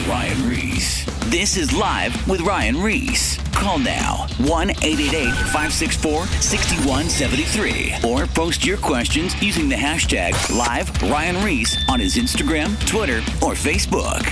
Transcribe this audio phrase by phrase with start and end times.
[0.00, 1.04] with Ryan Ries.
[1.30, 3.38] This is Live with Ryan Ries.
[3.52, 11.44] Call now 1 888 564 6173 or post your questions using the hashtag Live Ryan
[11.44, 14.24] Ries on his Instagram, Twitter, or Facebook.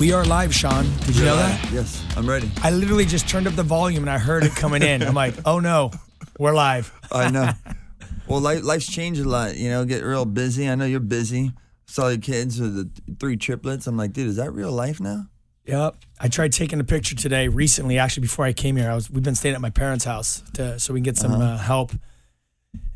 [0.00, 0.86] We are live, Sean.
[1.06, 1.70] Did you know that?
[1.72, 2.50] Yes, I'm ready.
[2.62, 5.02] I literally just turned up the volume and I heard it coming in.
[5.02, 5.92] I'm like, oh no,
[6.38, 6.92] we're live.
[7.12, 7.50] I know.
[8.28, 9.56] well, life, life's changed a lot.
[9.56, 10.68] You know, get real busy.
[10.68, 11.52] I know you're busy.
[11.86, 13.86] Saw the kids with the three triplets.
[13.86, 15.26] I'm like, dude, is that real life now?
[15.66, 15.96] Yep.
[16.20, 18.90] I tried taking a picture today recently, actually before I came here.
[18.90, 21.32] I was we've been staying at my parents' house to, so we can get some
[21.32, 21.92] uh, help.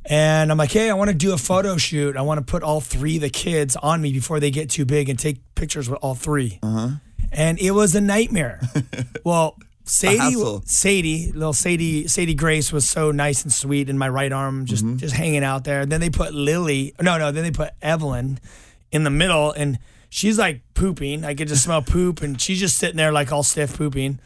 [0.05, 2.17] And I'm like, hey, I want to do a photo shoot.
[2.17, 4.85] I want to put all three of the kids on me before they get too
[4.85, 6.89] big and take pictures with all 3 uh-huh.
[7.33, 8.61] And it was a nightmare.
[9.25, 10.35] well, Sadie.
[10.65, 14.85] Sadie, little Sadie, Sadie Grace was so nice and sweet in my right arm, just
[14.97, 15.87] just hanging out there.
[15.87, 18.41] then they put Lily, no, no, then they put Evelyn
[18.93, 21.25] in the middle, and she's like pooping.
[21.25, 24.21] I could just smell poop, and she's just sitting there like all stiff pooping.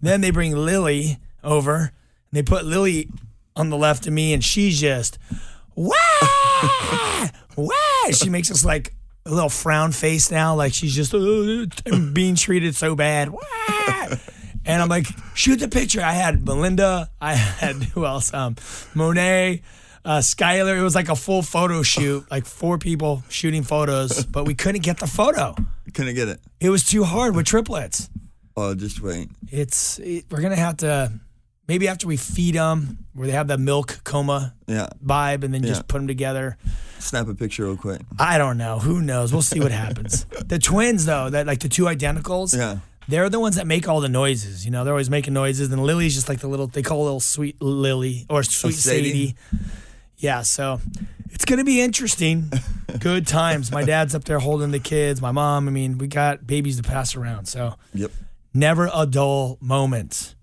[0.00, 1.90] Then they bring Lily over, and
[2.32, 3.08] they put Lily
[3.54, 5.18] on the left of me, and she's just
[5.74, 5.94] wah,
[7.56, 7.72] wah.
[8.12, 11.66] She makes us like a little frown face now, like she's just uh,
[12.12, 13.30] being treated so bad.
[13.30, 13.40] Wah.
[14.66, 16.02] And I'm like, shoot the picture.
[16.02, 17.08] I had Melinda.
[17.20, 18.34] I had who else?
[18.34, 18.56] Um,
[18.94, 19.62] Monet,
[20.06, 20.78] uh, Skylar.
[20.78, 24.82] It was like a full photo shoot, like four people shooting photos, but we couldn't
[24.82, 25.54] get the photo.
[25.92, 26.40] Couldn't get it.
[26.60, 28.08] It was too hard with triplets.
[28.56, 29.28] Oh, just wait.
[29.50, 31.12] It's it, we're gonna have to
[31.68, 34.88] maybe after we feed them, where they have the milk coma Yeah.
[35.04, 35.70] vibe, and then Yeah.
[35.70, 36.56] just put them together.
[36.98, 38.00] Snap a picture real quick.
[38.18, 38.78] I don't know.
[38.78, 39.32] Who knows?
[39.32, 40.24] We'll see what happens.
[40.46, 42.78] the twins, though, that like the two identicals, Yeah.
[43.08, 44.64] they're the ones that make all the noises.
[44.64, 45.70] You know, they're always making noises.
[45.70, 49.08] And Lily's just like the little, they call little sweet Lily or sweet Sadie?
[49.08, 49.34] Sadie.
[50.18, 50.80] Yeah, so
[51.30, 52.50] it's going to be interesting.
[52.98, 53.70] Good times.
[53.70, 55.20] My dad's up there holding the kids.
[55.20, 57.46] My mom, I mean, we got babies to pass around.
[57.46, 58.10] So Yep.
[58.54, 60.34] never a dull moment.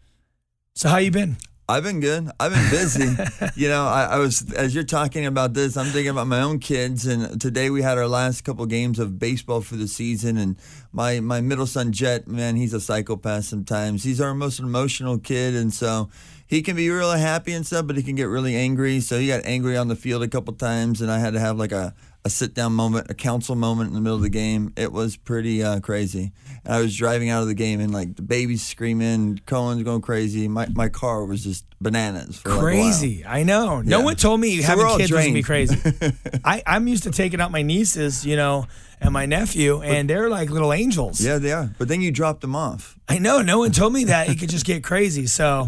[0.76, 1.38] So how you been?
[1.68, 2.30] I've been good.
[2.40, 3.16] I've been busy.
[3.56, 6.60] you know, I, I was as you're talking about this, I'm thinking about my own
[6.60, 7.06] kids.
[7.08, 10.38] And today we had our last couple games of baseball for the season.
[10.38, 10.58] And
[10.92, 13.46] my my middle son Jet, man, he's a psychopath.
[13.46, 16.10] Sometimes he's our most emotional kid, and so
[16.54, 19.00] he can be really happy and stuff, but he can get really angry.
[19.00, 21.58] So he got angry on the field a couple times, and I had to have
[21.58, 24.72] like a a sit down moment, a council moment in the middle of the game.
[24.78, 26.32] It was pretty uh, crazy.
[26.64, 30.02] And I was driving out of the game and like the baby's screaming, Cohen's going
[30.02, 30.48] crazy.
[30.48, 32.38] My my car was just bananas.
[32.38, 32.60] For like.
[32.62, 33.26] Crazy.
[33.26, 33.82] I know.
[33.82, 34.06] No Yeah.
[34.06, 35.76] one told me So having kids was gonna be crazy.
[36.46, 38.68] I, I'm used to taking out my nieces, you know,
[39.02, 41.20] and my nephew, and they're like little angels.
[41.20, 41.72] Yeah, they are.
[41.78, 42.98] But then you dropped them off.
[43.10, 43.42] I know.
[43.42, 45.28] No one told me that it could just get crazy.
[45.28, 45.68] So,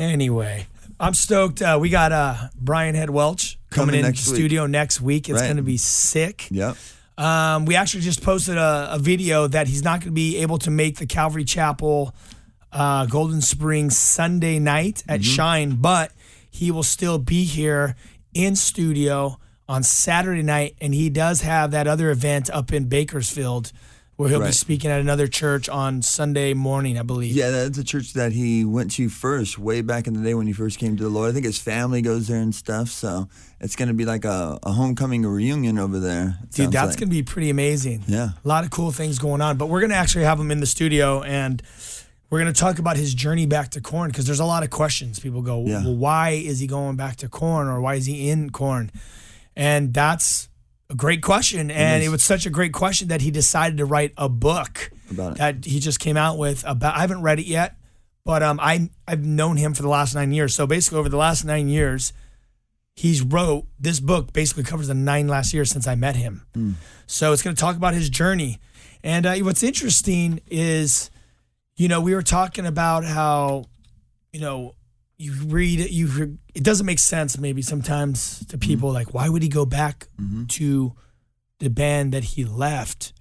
[0.00, 0.66] anyway,
[0.98, 1.62] I'm stoked.
[1.62, 4.16] Uh, we got uh, Brian Head Welch coming, Coming in week.
[4.16, 5.28] studio next week.
[5.28, 5.46] It's Right.
[5.46, 6.48] going to be sick.
[6.50, 6.76] Yep.
[7.18, 10.58] Um, we actually just posted a, a video that he's not going to be able
[10.58, 12.14] to make the Calvary Chapel
[12.72, 15.30] uh, Golden Springs Sunday night at Mm-hmm.
[15.30, 16.12] Shine, but
[16.50, 17.94] he will still be here
[18.32, 19.38] in studio
[19.68, 23.70] on Saturday night, and he does have that other event up in Bakersfield
[24.20, 27.34] where he'll be speaking at another church on Sunday morning, I believe.
[27.34, 30.46] Yeah, that's a church that he went to first, way back in the day when
[30.46, 31.30] he first came to the Lord.
[31.30, 32.90] I think his family goes there and stuff.
[32.90, 33.30] So
[33.60, 36.36] it's going to be like a, a homecoming reunion over there.
[36.52, 36.98] Dude, that's like.
[36.98, 38.04] going to be pretty amazing.
[38.06, 38.32] Yeah.
[38.44, 39.56] A lot of cool things going on.
[39.56, 41.62] But we're going to actually have him in the studio and
[42.28, 44.68] we're going to talk about his journey back to Korn because there's a lot of
[44.68, 45.18] questions.
[45.18, 45.82] People go, Yeah.
[45.82, 48.90] well, why is he going back to Korn or why is he in Korn?
[49.56, 50.49] And that's
[50.90, 51.70] a great question.
[51.70, 55.32] And it was such a great question that he decided to write a book About
[55.32, 55.38] it.
[55.38, 57.76] that he just came out with about I haven't read it yet,
[58.24, 60.54] but um I I've known him for the last 9 years.
[60.54, 62.12] So basically over the last 9 years
[62.94, 66.44] he's wrote this book basically covers the 9 last years since I met him.
[67.06, 68.58] So it's going to talk about his journey.
[69.02, 71.10] And uh, what's interesting is
[71.76, 73.64] you know, we were talking about how
[74.32, 74.74] you know,
[75.20, 78.66] you read it, you it doesn't make sense maybe sometimes to mm-hmm.
[78.66, 80.46] people like why would he go back mm-hmm.
[80.46, 80.94] to
[81.58, 83.12] the band that he left?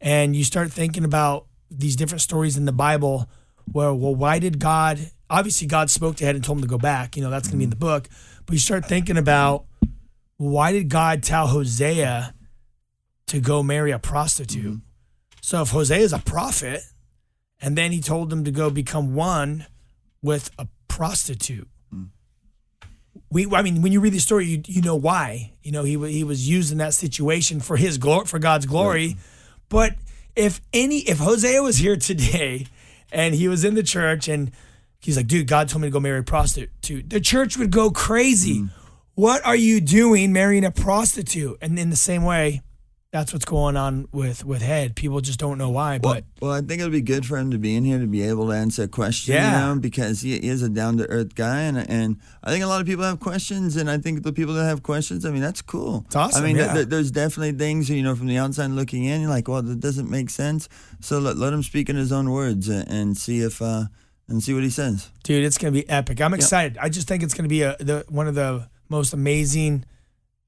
[0.00, 3.28] And you start thinking about these different stories in the Bible
[3.72, 6.78] where well why did God obviously God spoke to Ed and told him to go
[6.78, 7.86] back, you know, that's going to be in the mm-hmm.
[7.86, 8.08] book,
[8.46, 9.64] but you start thinking about
[10.36, 12.34] why did God tell Hosea
[13.26, 14.80] to go marry a prostitute?
[15.40, 16.82] So if Hosea is a prophet,
[17.60, 19.66] and then he told him to go become one
[20.22, 21.68] with a prostitute.
[21.92, 22.08] Mm.
[23.30, 25.52] We, I mean, when you read the story, you, you know why.
[25.62, 29.16] You know he he was used in that situation for his glory, for God's glory.
[29.70, 29.94] But
[30.36, 32.66] if any, if Hosea was here today,
[33.10, 34.52] and he was in the church, and
[35.00, 37.90] he's like, "Dude, God told me to go marry a prostitute," the church would go
[37.90, 38.60] crazy.
[38.60, 38.70] Mm.
[39.14, 41.56] What are you doing, marrying a prostitute?
[41.62, 42.60] And in the same way,
[43.12, 44.96] that's what's going on with with Head.
[44.96, 45.98] People just don't know why.
[45.98, 48.06] But well, well, I think it'll be good for him to be in here to
[48.06, 49.34] be able to answer a question.
[49.34, 49.68] Yeah.
[49.68, 52.64] You know, because he, he is a down to earth guy, and and I think
[52.64, 55.30] a lot of people have questions, and I think the people that have questions, I
[55.30, 56.04] mean, that's cool.
[56.06, 56.72] It's awesome, I mean, yeah.
[56.72, 59.80] th- there's definitely things you know from the outside looking in, you're like, well, that
[59.80, 60.70] doesn't make sense.
[61.00, 63.84] So let let him speak in his own words and, and see if uh
[64.26, 65.10] and see what he says.
[65.22, 66.22] dude, it's gonna be epic.
[66.22, 66.78] I'm excited.
[66.80, 69.84] I just think it's gonna be a the one of the most amazing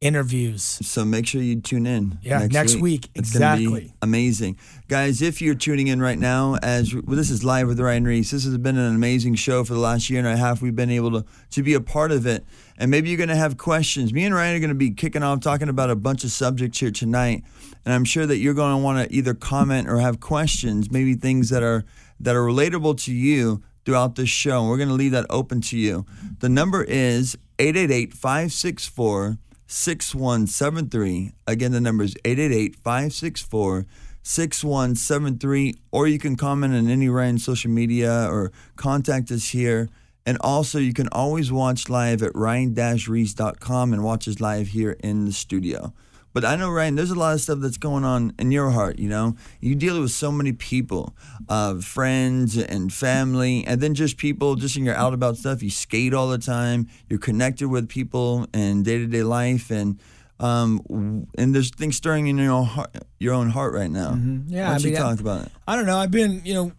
[0.05, 0.63] interviews.
[0.63, 2.19] So make sure you tune in.
[2.23, 3.09] Yeah, next week.
[3.15, 3.95] It's gonna be Exactly.
[4.03, 5.23] amazing, guys.
[5.23, 8.31] If you're tuning in right now, as well, this is live with Ryan Ries.
[8.31, 10.61] This has been an amazing show for the last year and a half.
[10.61, 12.45] We've been able to to be a part of it,
[12.77, 14.13] and maybe you're going to have questions.
[14.13, 16.79] Me and Ryan are going to be kicking off talking about a bunch of subjects
[16.81, 17.43] here tonight,
[17.87, 21.15] and I'm sure that you're going to want to either comment or have questions, maybe
[21.15, 21.85] things that are
[22.21, 24.61] that are relatable to you throughout this show.
[24.61, 26.05] And we're going to leave that open to you.
[26.41, 31.33] The number is 888 564 6173.
[31.47, 33.87] Again, the number is 888 564
[34.23, 35.75] 6173.
[35.93, 39.89] Or you can comment on any Ryan social media or contact us here.
[40.27, 45.27] And also, you can always watch live at ryan-reese.com and watch us live here in
[45.27, 45.93] the studio.
[46.35, 48.99] But I know, Ryan, there's a lot of stuff that's going on in your heart,
[48.99, 49.37] you know?
[49.61, 51.15] You deal with so many people,
[51.49, 55.63] uh, friends and family, and then just people just in your out about stuff.
[55.63, 56.89] You skate all the time.
[57.09, 59.71] You're connected with people in day to day life.
[59.71, 60.01] And
[60.41, 62.91] um, and there's things stirring in your own heart,
[63.21, 64.19] your own heart right now.
[64.49, 65.53] Yeah, Why don't I you mean, talk about it?
[65.69, 65.97] I don't know.
[65.97, 66.73] I've been, you know,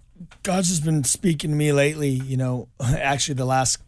[0.43, 2.09] God's just been speaking to me lately.
[2.09, 3.79] You know, actually the last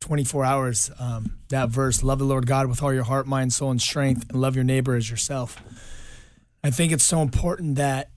[0.00, 0.90] 24 hours.
[0.98, 4.28] Um, that verse, "Love the Lord God with all your heart, mind, soul, and strength,
[4.30, 5.62] and love your neighbor as yourself."
[6.62, 8.10] I think it's so important that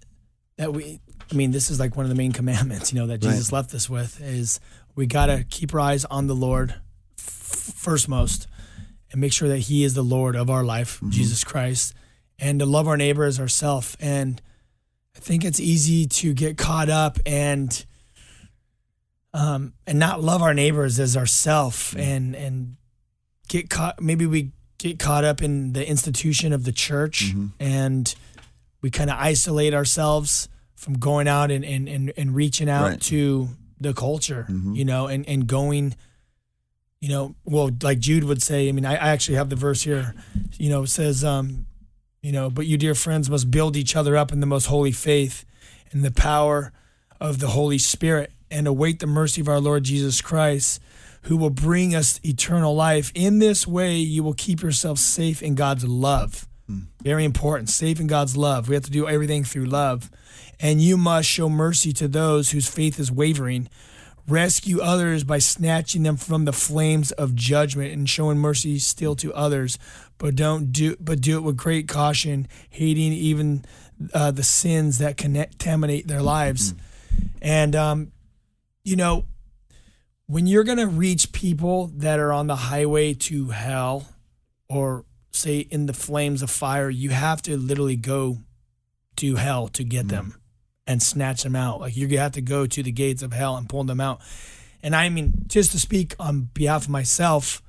[0.57, 0.99] that we.
[1.31, 2.91] I mean, this is like one of the main commandments.
[2.91, 4.59] You know, that Jesus left us with is
[4.95, 6.75] we gotta keep our eyes on the Lord
[7.17, 8.47] f- first most,
[9.11, 11.93] and make sure that He is the Lord of our life, Jesus Christ,
[12.37, 13.95] and to love our neighbor as ourself.
[13.99, 14.41] And
[15.15, 17.85] I think it's easy to get caught up and
[19.33, 22.75] um, and not love our neighbors as ourself and and
[23.47, 28.15] get caught maybe we get caught up in the institution of the church and
[28.81, 33.01] we kind of isolate ourselves from going out and and, and, and reaching out Right.
[33.01, 33.49] to
[33.79, 35.95] the culture you know and and going
[36.99, 39.81] you know well like jude would say i mean i, I actually have the verse
[39.83, 40.13] here
[40.59, 41.65] you know it says um
[42.21, 44.91] you know but you dear friends must build each other up in the most holy
[44.91, 45.45] faith
[45.91, 46.71] and the power
[47.19, 50.81] of the holy spirit and await the mercy of our lord jesus christ
[51.23, 53.11] who will bring us eternal life.
[53.13, 56.47] In this way you will keep yourself safe in god's love.
[57.03, 57.69] Very important.
[57.69, 58.69] Safe in god's love.
[58.69, 60.09] We have to do everything through love.
[60.59, 63.67] And you must show mercy to those whose faith is wavering.
[64.27, 69.33] Rescue others by snatching them from the flames of judgment and showing mercy still to
[69.33, 69.77] others.
[70.17, 73.65] But don't do but do it with great caution hating even
[74.13, 76.73] uh, the sins that contaminate their lives.
[77.41, 78.11] And um,
[78.83, 79.25] you know
[80.27, 84.07] when you're going to reach people that are on the highway to hell
[84.69, 88.37] or say in the flames of fire you have to literally go
[89.17, 90.15] to hell to get mm-hmm.
[90.15, 90.35] them
[90.87, 91.81] and snatch them out.
[91.81, 94.21] Like you have to go to the gates of hell and pull them out.
[94.83, 97.61] And i mean just to speak on behalf of myself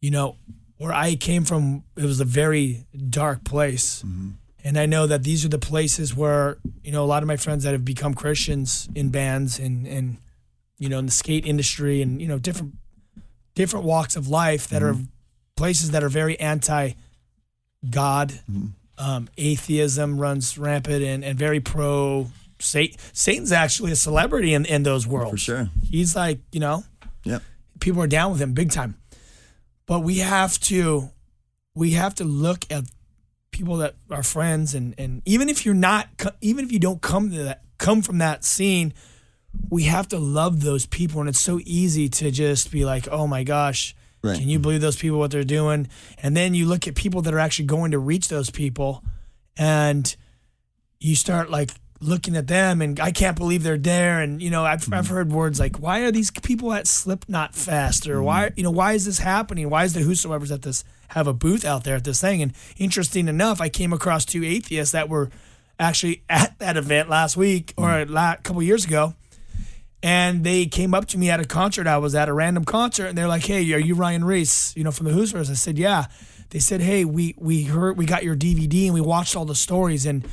[0.00, 0.36] you know
[0.76, 4.02] where i came from it was a very dark place.
[4.02, 4.30] Mm-hmm.
[4.64, 7.36] And i know that these are the places where you know a lot of my
[7.36, 10.18] friends that have become christians in bands and and
[10.78, 12.74] you know in the skate industry and you know different
[13.54, 14.96] different walks of life that are
[15.56, 16.92] places that are very anti
[17.88, 18.32] God.
[18.98, 22.28] Um, atheism runs rampant and, and very pro
[22.58, 22.98] Satan.
[23.12, 25.32] Satan's actually a celebrity in, in those worlds.
[25.32, 25.70] For sure.
[25.84, 26.84] He's like, you know,
[27.24, 27.42] Yep.
[27.80, 28.96] people are down with him big time.
[29.86, 31.10] But we have to
[31.74, 32.84] we have to look at
[33.50, 36.08] people that are friends and and even if you're not
[36.40, 38.94] even if you don't come to that come from that scene,
[39.70, 43.26] we have to love those people and it's so easy to just be like, "Oh
[43.26, 44.38] my gosh, Right.
[44.38, 45.88] can you believe those people what they're doing?"
[46.22, 49.02] And then you look at people that are actually going to reach those people
[49.56, 50.14] and
[51.00, 51.70] you start like
[52.00, 55.14] looking at them and I can't believe they're there and you know I've, I've mm-hmm.
[55.14, 58.06] heard words like why are these people at Slipknot Fest?
[58.08, 58.54] Or why mm-hmm.
[58.58, 59.70] you know why is this happening?
[59.70, 62.42] Why is the whosoever's at this have a booth out there at this thing?
[62.42, 65.30] And interesting enough I came across two atheists that were
[65.78, 69.14] actually at that event last week or a la- couple years ago
[70.02, 73.06] and they came up to me at a concert I was at a random concert
[73.06, 75.78] and they're like hey are you Ryan Ries you know from the Who's I said
[75.78, 76.06] yeah
[76.50, 79.54] they said hey we we heard we got your DVD and we watched all the
[79.54, 80.26] stories and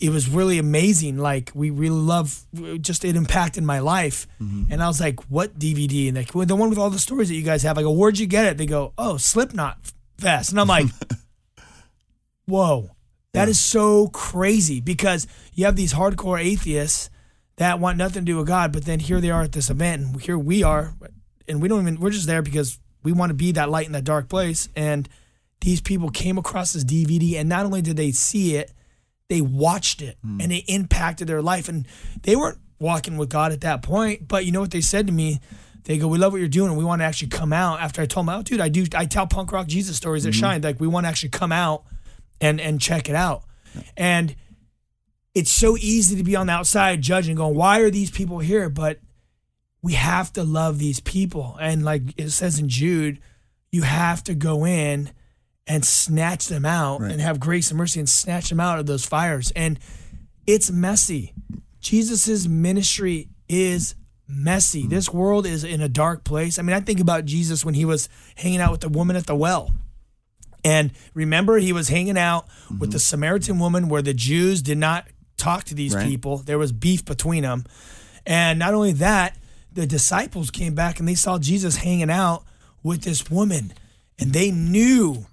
[0.00, 1.18] it was really amazing.
[1.18, 2.44] Like we really love,
[2.80, 4.26] just it impacted my life.
[4.40, 4.72] Mm-hmm.
[4.72, 7.28] And I was like, "What DVD?" And like, well, the one with all the stories
[7.28, 7.78] that you guys have.
[7.78, 9.78] I go, "Where'd you get it?" They go, "Oh, Slipknot
[10.18, 10.86] Fest." And I'm like,
[12.46, 12.90] "Whoa,
[13.32, 17.10] That is so crazy because you have these hardcore atheists
[17.58, 20.02] that want nothing to do with God, but then here they are at this event,
[20.02, 20.94] and here we are,
[21.46, 23.92] and we don't even we're just there because we want to be that light in
[23.92, 24.68] that dark place.
[24.76, 25.08] And
[25.60, 28.72] these people came across this DVD, and not only did they see it,
[29.28, 30.40] they watched it, hmm.
[30.40, 31.68] and it impacted their life.
[31.68, 31.86] And
[32.22, 35.12] they weren't walking with God at that point, but you know what they said to
[35.12, 35.40] me?
[35.84, 38.02] They go, "We love what you're doing, and we want to actually come out." After
[38.02, 38.86] I told them, "Oh, dude, I do.
[38.94, 40.40] I tell punk rock Jesus stories at hmm.
[40.40, 40.62] Shine.
[40.62, 41.84] Like we want to actually come out
[42.40, 43.42] and and check it out."
[43.96, 44.36] And
[45.38, 48.68] it's so easy to be on the outside judging, going, "Why are these people here?"
[48.68, 48.98] But
[49.82, 53.20] we have to love these people, and like it says in Jude,
[53.70, 55.10] you have to go in
[55.68, 57.12] and snatch them out Right.
[57.12, 59.52] and have grace and mercy and snatch them out of those fires.
[59.54, 59.78] And
[60.46, 61.34] it's messy.
[61.80, 63.94] Jesus's ministry is
[64.26, 64.82] messy.
[64.82, 64.90] Mm-hmm.
[64.90, 66.58] This world is in a dark place.
[66.58, 69.26] I mean, I think about Jesus when he was hanging out with the woman at
[69.26, 69.70] the well.
[70.64, 72.90] And remember, he was hanging out with mm-hmm.
[72.90, 75.06] the Samaritan woman where the Jews did not
[75.38, 76.06] talk to these Right.
[76.06, 76.38] people.
[76.38, 77.64] There was beef between them.
[78.26, 79.36] And not only that,
[79.72, 82.44] the disciples came back and they saw Jesus hanging out
[82.82, 83.72] with this woman.
[84.18, 85.26] And they knew,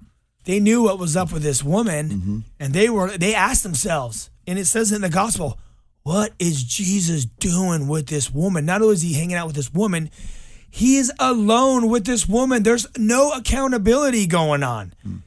[0.45, 2.09] they knew what was up with this woman.
[2.09, 2.39] Mm-hmm.
[2.59, 5.59] And they were, they asked themselves, and it says in the gospel,
[6.03, 8.65] what is Jesus doing with this woman?
[8.65, 10.11] Not only is he hanging out with this woman,
[10.69, 12.61] he is alone with this woman.
[12.61, 14.93] There's no accountability going on.
[15.01, 15.17] Hmm.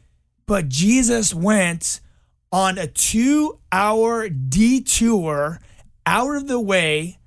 [0.47, 2.01] But Jesus went
[2.53, 5.61] on a two hour detour
[6.07, 7.19] out of the way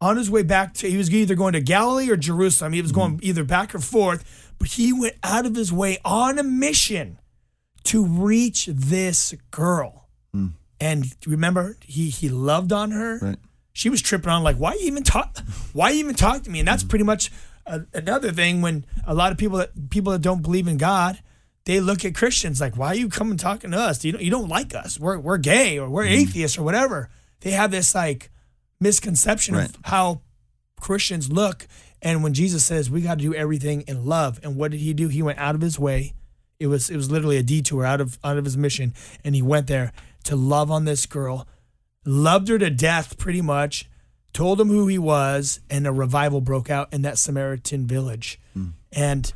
[0.00, 2.72] on his way back to, he was either going to Galilee or Jerusalem.
[2.72, 3.26] He was going mm-hmm.
[3.26, 7.18] either back or forth, but he went out of his way on a mission
[7.84, 10.08] to reach this girl.
[10.32, 10.48] Hmm.
[10.80, 13.18] And remember, he he loved on her.
[13.18, 13.36] Right.
[13.72, 15.38] She was tripping on like, why you even talk?
[15.72, 16.58] Why you even talk to me?
[16.60, 16.90] And that's mm-hmm.
[16.90, 17.30] pretty much
[17.66, 21.20] a, another thing when a lot of people that people that don't believe in God,
[21.68, 24.02] they look at Christians like, why are you coming talking to us?
[24.02, 24.98] You don't you don't like us?
[24.98, 26.22] We're we're gay or we're mm-hmm.
[26.22, 27.10] atheists or whatever.
[27.40, 28.30] They have this like
[28.80, 29.68] misconception Right.
[29.68, 30.22] of how
[30.80, 31.68] Christians look.
[32.00, 34.94] And when Jesus says we got to do everything in love, and what did he
[34.94, 35.08] do?
[35.08, 36.14] He went out of his way.
[36.58, 39.42] It was it was literally a detour out of out of his mission, and he
[39.42, 39.92] went there
[40.24, 41.46] to love on this girl,
[42.06, 43.90] loved her to death, pretty much.
[44.32, 48.40] Told him who he was, and a revival broke out in that Samaritan village.
[48.54, 48.68] Hmm.
[48.90, 49.32] And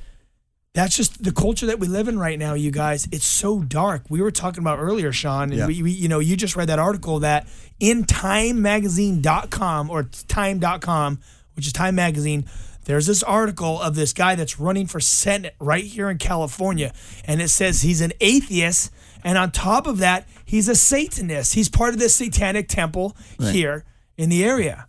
[0.75, 3.07] that's just the culture that we live in right now, you guys.
[3.13, 4.05] It's so dark.
[4.09, 5.67] We were talking about earlier, Sean, and Yeah.
[5.67, 7.47] we, we, you know, you just read that article that
[7.79, 11.21] in timemagazine.com or time.com,
[11.55, 12.47] which is Time Magazine,
[12.85, 16.93] there's this article of this guy that's running for Senate right here in California.
[17.25, 18.91] And it says he's an atheist.
[19.23, 21.55] And on top of that, he's a Satanist.
[21.55, 23.85] He's part of this satanic temple here
[24.17, 24.87] in the area.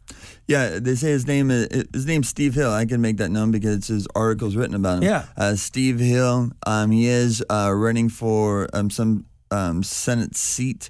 [0.48, 2.72] Yeah, they say his name is his name's Steve Hill.
[2.72, 5.04] I can make that known because his article's written about him.
[5.04, 5.26] Yeah.
[5.38, 6.52] uh, Steve Hill.
[6.66, 10.90] Um, he is uh, running for um, some um, Senate seat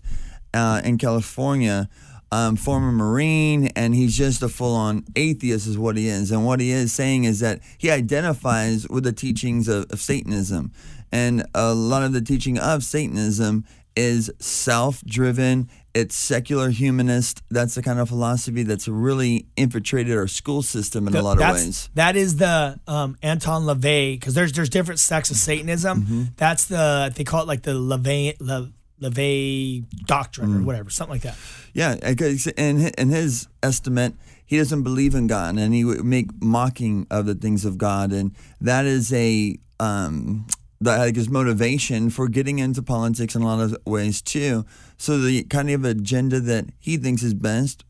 [0.54, 1.90] uh, in California.
[2.32, 6.32] Um, former Marine, and he's just a full-on atheist, is what he is.
[6.32, 10.72] And what he is saying is that he identifies with the teachings of, of Satanism,
[11.12, 15.70] and a lot of the teaching of Satanism is self-driven.
[15.94, 17.44] It's secular humanist.
[17.52, 21.54] That's the kind of philosophy that's really infiltrated our school system in a lot of
[21.54, 21.90] ways.
[21.94, 26.02] That is the um, Anton LaVey because there's there's different sects of Satanism.
[26.02, 26.24] Mm-hmm.
[26.38, 28.66] That's the they call it like the LaVey La,
[29.02, 30.62] LaVey doctrine Mm.
[30.62, 31.38] or whatever, something like that.
[31.74, 34.14] Yeah, because in in his estimate,
[34.46, 38.12] he doesn't believe in God, and he would make mocking of the things of God,
[38.12, 38.32] and
[38.62, 40.48] that is a um,
[40.84, 44.66] like his motivation for getting into politics in a lot of ways too.
[44.98, 47.84] So the kind of agenda that he thinks is best,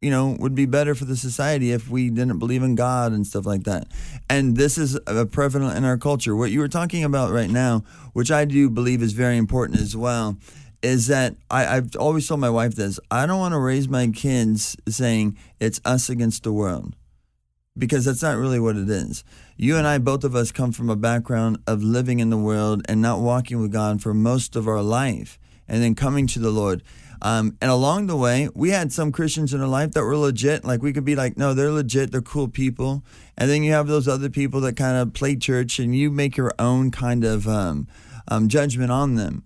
[0.00, 3.26] you know, would be better for the society if we didn't believe in God and
[3.26, 3.86] stuff like that.
[4.28, 6.34] And this is uh, prevalent in our culture.
[6.34, 9.96] What you were talking about right now, which I do believe is very important as
[9.96, 10.36] well,
[10.82, 14.08] is that I, I've always told my wife this I don't want to raise my
[14.08, 16.96] kids saying it's us against the world
[17.76, 19.24] because that's not really what it is.
[19.56, 22.82] You and I, both of us, come from a background of living in the world
[22.88, 25.38] and not walking with God for most of our life,
[25.68, 26.82] and then coming to the Lord.
[27.22, 30.64] Um, and along the way, we had some Christians in our life that were legit.
[30.64, 33.04] Like we could be like, no, they're legit, they're cool people.
[33.38, 36.36] And then you have those other people that kind of play church, and you make
[36.36, 37.86] your own kind of um,
[38.28, 39.44] um, judgment on them.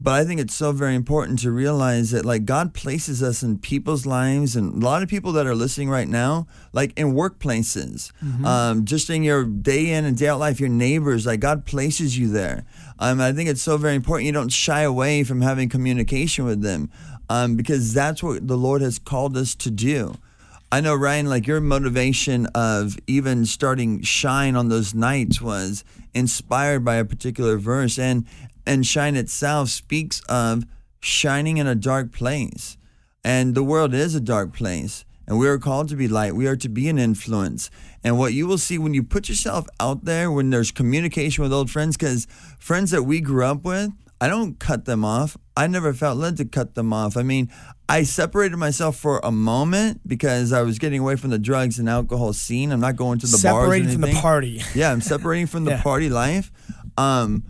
[0.00, 3.58] But I think it's so very important to realize that like God places us in
[3.58, 8.12] people's lives and a lot of people that are listening right now, like in workplaces,
[8.44, 12.16] um, just in your day in and day out life, your neighbors, like God places
[12.16, 12.64] you there.
[13.00, 16.62] Um, I think it's so very important you don't shy away from having communication with
[16.62, 16.90] them
[17.28, 20.14] um, because that's what the Lord has called us to do.
[20.70, 26.84] I know Ryan, like your motivation of even starting Shine on those nights was inspired
[26.84, 28.26] by a particular verse, and
[28.68, 30.64] and shine itself speaks of
[31.00, 32.76] shining in a dark place.
[33.24, 35.04] And the world is a dark place.
[35.26, 36.34] And we are called to be light.
[36.34, 37.70] We are to be an influence.
[38.04, 41.52] And what you will see when you put yourself out there, when there's communication with
[41.52, 42.26] old friends, because
[42.58, 45.36] friends that we grew up with, I don't cut them off.
[45.56, 47.16] I never felt led to cut them off.
[47.16, 47.50] I mean,
[47.88, 51.88] I separated myself for a moment because I was getting away from the drugs and
[51.88, 52.72] alcohol scene.
[52.72, 53.62] I'm not going to the bar.
[53.62, 53.96] Separating bars.
[53.96, 54.62] or from the party.
[54.74, 55.82] Yeah, I'm separating from the Yeah.
[55.82, 56.50] party life.
[56.96, 57.44] Um,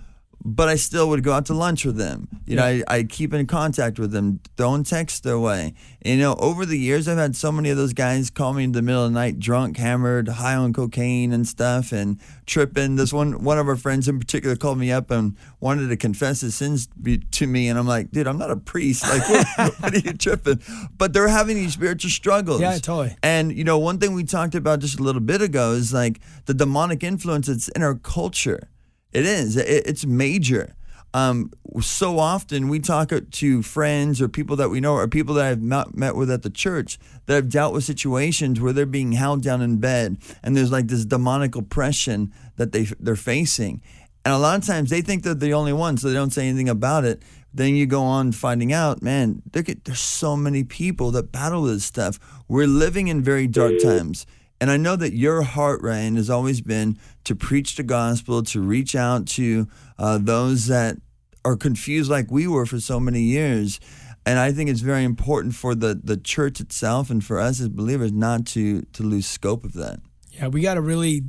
[0.54, 2.28] but I still would go out to lunch with them.
[2.46, 5.74] You know, I, I keep in contact with them, throwing texts their way.
[6.02, 8.64] And, you know, over the years, I've had so many of those guys call me
[8.64, 12.96] in the middle of the night, drunk, hammered, high on cocaine and stuff, and tripping.
[12.96, 16.40] This one, one of our friends in particular, called me up and wanted to confess
[16.40, 19.02] his sins be, to me, and I'm like, dude, I'm not a priest.
[19.02, 20.62] Like, what, what are you tripping?
[20.96, 22.60] But they're having these spiritual struggles.
[22.60, 23.16] Yeah, totally.
[23.22, 26.20] And you know, one thing we talked about just a little bit ago is like
[26.46, 28.68] the demonic influence that's in our culture.
[29.12, 29.56] It is.
[29.56, 30.74] It, it's major.
[31.14, 31.50] Um,
[31.80, 35.62] so often we talk to friends or people that we know or people that I've
[35.62, 39.42] met, met with at the church that have dealt with situations where they're being held
[39.42, 43.80] down in bed and there's like this demonic oppression that they they're facing.
[44.24, 46.46] And a lot of times they think they're the only ones, so they don't say
[46.46, 47.22] anything about it.
[47.54, 52.18] Then you go on finding out, man, there's so many people that battle this stuff.
[52.46, 54.26] We're living in very dark times.
[54.60, 58.60] And I know that your heart, Ryan, has always been to preach the gospel, to
[58.60, 60.96] reach out to uh, those that
[61.44, 63.78] are confused like we were for so many years.
[64.26, 67.68] And I think it's very important for the, the church itself and for us as
[67.68, 70.00] believers not to, to lose scope of that.
[70.32, 71.22] Yeah, we got to really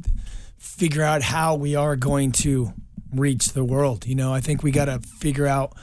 [0.57, 2.73] figure out how we are going to
[3.13, 4.05] reach the world.
[4.05, 5.77] You know, I think we got to figure out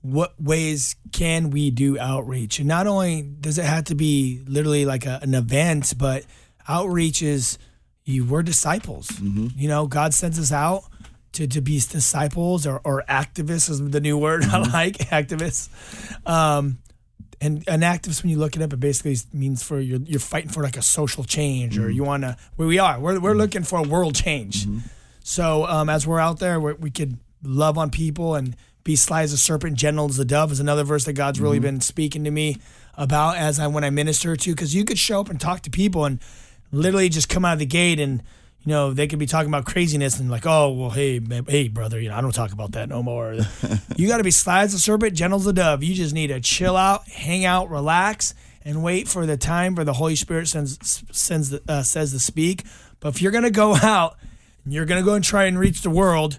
[0.00, 2.58] what ways can we do outreach.
[2.58, 6.24] And not only does it have to be literally like a, an event, but
[6.68, 7.58] outreach is
[8.04, 9.08] you we're disciples.
[9.08, 9.48] Mm-hmm.
[9.56, 10.84] You know, God sends us out
[11.32, 14.72] to, to be disciples or, or activists is the new word I mm-hmm.
[14.72, 15.68] like, activists.
[16.26, 16.78] Um,
[17.40, 20.50] and an activist, when you look it up, it basically means for you're you're fighting
[20.50, 21.90] for like a social change, or mm-hmm.
[21.92, 22.36] you want to.
[22.56, 24.66] Where we are, we're we're looking for a world change.
[25.22, 29.22] So um, as we're out there, we we could love on people and be sly
[29.22, 32.24] as a serpent, gentle as a dove is another verse that God's really been speaking
[32.24, 32.56] to me
[32.96, 34.50] about as I when I minister to.
[34.50, 36.18] Because you could show up and talk to people and
[36.70, 38.22] literally just come out of the gate and
[38.60, 41.68] you know they could be talking about craziness and like oh well hey man, hey
[41.68, 43.34] brother you know I don't talk about that no more.
[43.96, 45.82] you got to be sly as a serpent, gentle as a dove.
[45.82, 49.84] You just need to chill out, hang out, relax, and wait for the time for
[49.84, 52.64] the Holy Spirit sends sends the, uh, says to speak.
[53.00, 54.16] But if you're gonna go out
[54.64, 56.38] and you're gonna go and try and reach the world,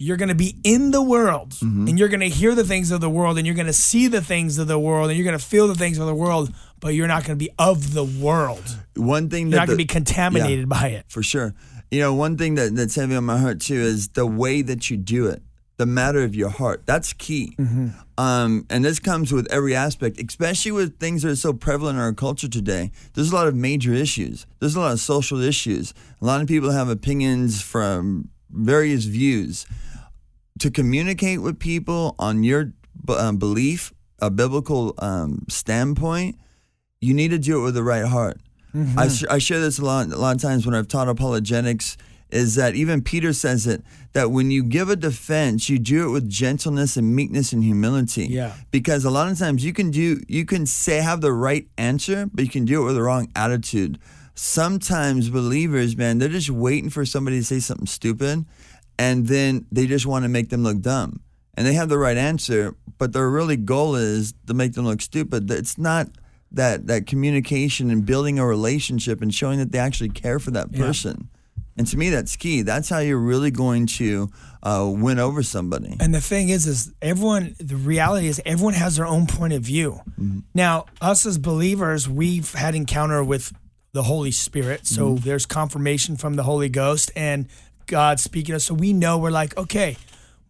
[0.00, 3.00] you're going to be in the world and you're going to hear the things of
[3.00, 5.36] the world and you're going to see the things of the world and you're going
[5.36, 8.04] to feel the things of the world, but you're not going to be of the
[8.04, 8.78] world.
[8.96, 11.04] One thing You're that not going to be contaminated by it.
[11.08, 11.54] for sure.
[11.90, 14.90] You know, one thing that, that's heavy on my heart too is the way that
[14.90, 15.42] you do it,
[15.78, 16.84] the matter of your heart.
[16.84, 17.56] That's key.
[18.18, 22.02] Um, and this comes with every aspect, especially with things that are so prevalent in
[22.02, 22.90] our culture today.
[23.14, 24.46] There's a lot of major issues.
[24.60, 25.94] There's a lot of social issues.
[26.20, 29.66] A lot of people have opinions from various views.
[30.58, 32.72] To communicate with people on your
[33.16, 36.36] um, belief, a biblical um, standpoint,
[37.00, 38.38] you need to do it with the right heart.
[38.74, 39.08] I, mm-hmm.
[39.08, 41.96] sh- I share this a lot, a lot of times when I've taught apologetics.
[42.30, 43.82] Is that even Peter says it
[44.12, 48.26] that when you give a defense, you do it with gentleness and meekness and humility.
[48.26, 48.52] Yeah.
[48.70, 52.28] Because a lot of times you can do, you can say have the right answer,
[52.30, 53.98] but you can do it with the wrong attitude.
[54.34, 58.44] Sometimes believers, man, they're just waiting for somebody to say something stupid,
[58.98, 61.22] and then they just want to make them look dumb.
[61.54, 65.00] And they have the right answer, but their really goal is to make them look
[65.00, 65.50] stupid.
[65.50, 66.08] It's not
[66.52, 70.68] that that communication and building a relationship and showing that they actually care for that
[70.72, 70.86] Yeah.
[70.86, 71.28] person.
[71.76, 72.62] And to me, that's key.
[72.62, 74.30] That's how you're really going to
[74.64, 75.96] uh, win over somebody.
[76.00, 77.54] And the thing is, is everyone.
[77.60, 80.00] The reality is, everyone has their own point of view.
[80.54, 83.52] Now, us as believers, we've had encounter with
[83.92, 87.46] the Holy Spirit, so there's confirmation from the Holy Ghost and
[87.86, 88.64] God speaking to us.
[88.64, 89.96] So we know we're like, okay,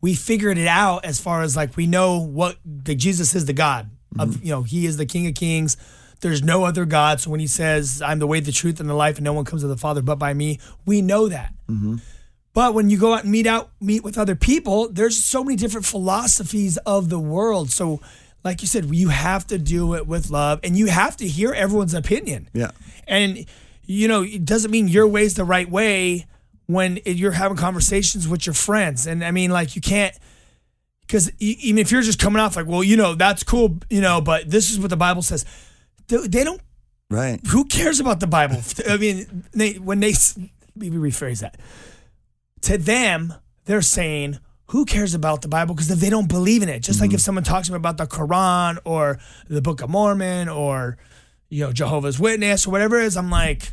[0.01, 3.53] we figured it out as far as like we know what the Jesus is the
[3.53, 5.77] God of you know He is the King of Kings.
[6.21, 7.21] There's no other God.
[7.21, 9.45] So when He says, "I'm the way, the truth, and the life, and no one
[9.45, 11.55] comes to the Father but by me," we know that.
[11.69, 11.97] Mm-hmm.
[12.55, 15.57] But when you go out and meet out meet with other people, there's so many
[15.57, 17.71] different philosophies of the world.
[17.71, 18.01] So
[18.45, 21.53] like you said, you have to do it with love and you have to hear
[21.53, 22.49] everyone's opinion.
[22.53, 22.71] Yeah.
[23.07, 23.47] And
[23.85, 26.27] you know, it doesn't mean your way's the right way
[26.67, 29.07] when you're having conversations with your friends.
[29.07, 30.17] And I mean like you can't
[31.09, 34.21] because even if you're just coming off like, well, you know, that's cool, you know,
[34.21, 35.45] but this is what the Bible says.
[36.07, 36.61] They don't
[37.11, 37.41] Right.
[37.47, 38.61] who cares about the Bible?
[38.87, 40.13] I mean, they when they
[40.77, 41.59] me rephrase that.
[42.63, 43.33] To them,
[43.65, 45.75] they're saying, who cares about the Bible?
[45.75, 47.15] Because if they don't believe in it, just like mm-hmm.
[47.15, 49.19] if someone talks to me about the Quran or
[49.49, 50.99] the Book of Mormon or
[51.49, 53.73] you know Jehovah's Witness or whatever it is, I'm like,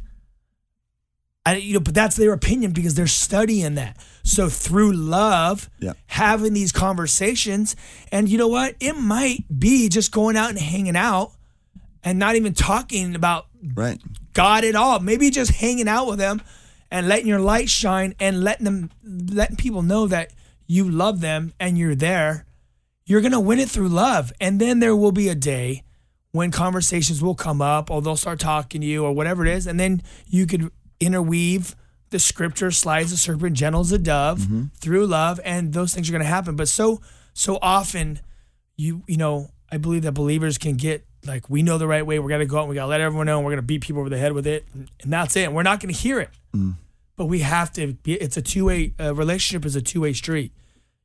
[1.45, 3.97] I you know, but that's their opinion because they're studying that.
[4.23, 5.93] So through love, Yeah.
[6.07, 7.75] having these conversations,
[8.11, 11.31] and you know what, it might be just going out and hanging out
[12.03, 14.01] and not even talking about Right.
[14.33, 14.99] God at all.
[14.99, 16.41] Maybe just hanging out with them
[16.91, 20.31] and letting your light shine and letting them letting people know that
[20.67, 22.45] you love them and you're there.
[23.05, 24.33] You're gonna win it through love.
[24.41, 25.83] And then there will be a day
[26.31, 29.67] when conversations will come up or they'll start talking to you or whatever it is.
[29.67, 31.75] And then you could interweave
[32.11, 34.47] the scripture slides the serpent, gentle as a dove
[34.79, 36.55] through love, and those things are gonna happen.
[36.55, 37.01] But so
[37.33, 38.19] so often
[38.77, 42.19] you you know i believe that believers can get like we know the right way
[42.19, 43.57] we're going to go out and we got to let everyone know and we're going
[43.57, 45.93] to beat people over the head with it and, and that's it we're not going
[45.93, 46.29] to hear it.
[47.17, 50.51] But we have to be it's a two-way uh, relationship is a two-way street.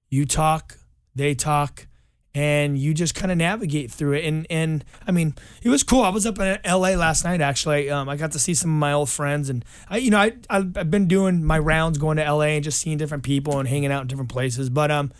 [0.09, 0.79] You talk
[1.15, 1.87] they talk
[2.35, 6.03] and you just kind of navigate through it and and i mean it was cool
[6.03, 8.79] i was up in la last night actually um, i got to see some of
[8.79, 12.33] my old friends and i you know I, i've been doing my rounds going to
[12.33, 15.11] la and just seeing different people and hanging out in different places but um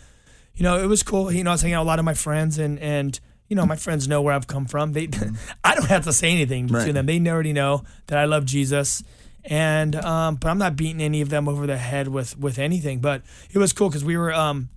[0.55, 1.31] you know, it was cool.
[1.31, 3.55] You know, I was hanging out with a lot of my friends, and and you
[3.55, 4.93] know, my friends know where I've come from.
[4.93, 5.09] They,
[5.63, 7.05] I don't have to say anything to them.
[7.05, 9.03] They already know that I love Jesus,
[9.45, 12.99] and um, but I'm not beating any of them over the head with with anything.
[12.99, 14.69] But it was cool because we were um,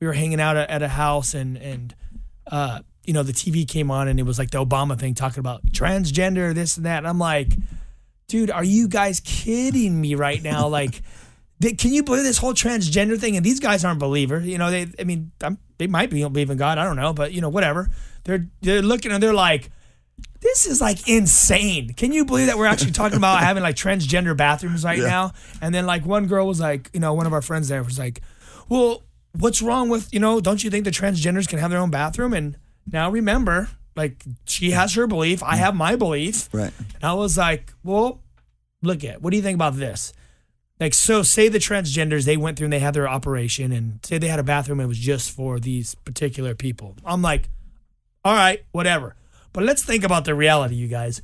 [0.00, 1.94] we were hanging out at, at a house, and and
[2.50, 5.40] uh, you know, the TV came on, and it was like the Obama thing talking
[5.40, 6.98] about transgender, this and that.
[6.98, 7.54] And I'm like,
[8.26, 10.68] dude, are you guys kidding me right now?
[10.78, 11.02] Like,
[11.60, 13.36] they, can you believe this whole transgender thing?
[13.36, 14.46] And these guys aren't believers.
[14.46, 16.78] You know, they, I mean, I'm, they might be believe in God.
[16.78, 17.90] I don't know, but you know, whatever.
[18.24, 19.70] They're they're looking and they're like,
[20.40, 21.94] this is like insane.
[21.94, 25.32] Can you believe that we're actually talking about having like transgender bathrooms right now?
[25.60, 27.98] And then like one girl was like, you know, one of our friends there was
[27.98, 28.20] like,
[28.68, 29.02] well,
[29.38, 30.40] what's wrong with you know?
[30.40, 32.32] Don't you think the transgenders can have their own bathroom?
[32.32, 32.56] And
[32.90, 36.48] now remember, like she has her belief, I have my belief.
[36.52, 36.72] Right.
[36.78, 38.22] And I was like, well,
[38.82, 40.12] look at what do you think about this?
[40.80, 44.18] Like, so say the transgenders, they went through and they had their operation and say
[44.18, 46.94] they had a bathroom, it was just for these particular people.
[47.04, 47.50] I'm like,
[48.24, 49.16] all right, whatever.
[49.52, 51.20] But let's think about the reality, you guys.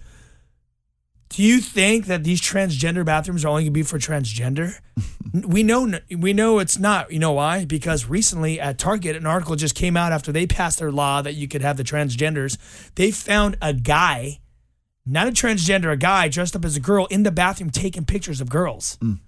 [1.34, 4.78] Do you think that these transgender bathrooms are only going to be for transgender?
[5.46, 7.10] we know we know it's not.
[7.10, 7.64] You know why?
[7.64, 11.34] Because recently at Target, an article just came out after they passed their law that
[11.34, 12.56] you could have the transgenders.
[12.94, 14.38] They found a guy,
[15.04, 18.40] not a transgender, a guy dressed up as a girl in the bathroom taking pictures
[18.40, 18.96] of girls.
[19.02, 19.18] Mm.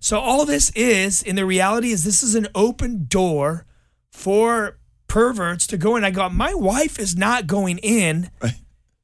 [0.00, 3.64] So all this is, in the reality, is this is an open door
[4.12, 4.76] for
[5.08, 6.04] perverts to go in.
[6.04, 8.52] I go, my wife is not going in Right.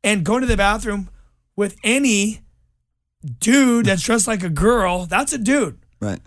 [0.04, 1.08] and going to the bathroom
[1.56, 2.42] with any
[3.38, 5.06] dude that's dressed like a girl.
[5.06, 5.78] That's a dude.
[6.00, 6.20] Right.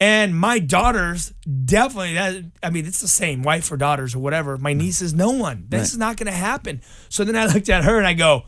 [0.00, 1.32] And my daughters
[1.64, 4.56] definitely that I mean it's the same wife or daughters or whatever.
[4.56, 5.66] My nieces, no one.
[5.68, 5.88] This Right.
[5.88, 6.82] is not gonna happen.
[7.08, 8.44] So then I looked at her and I go,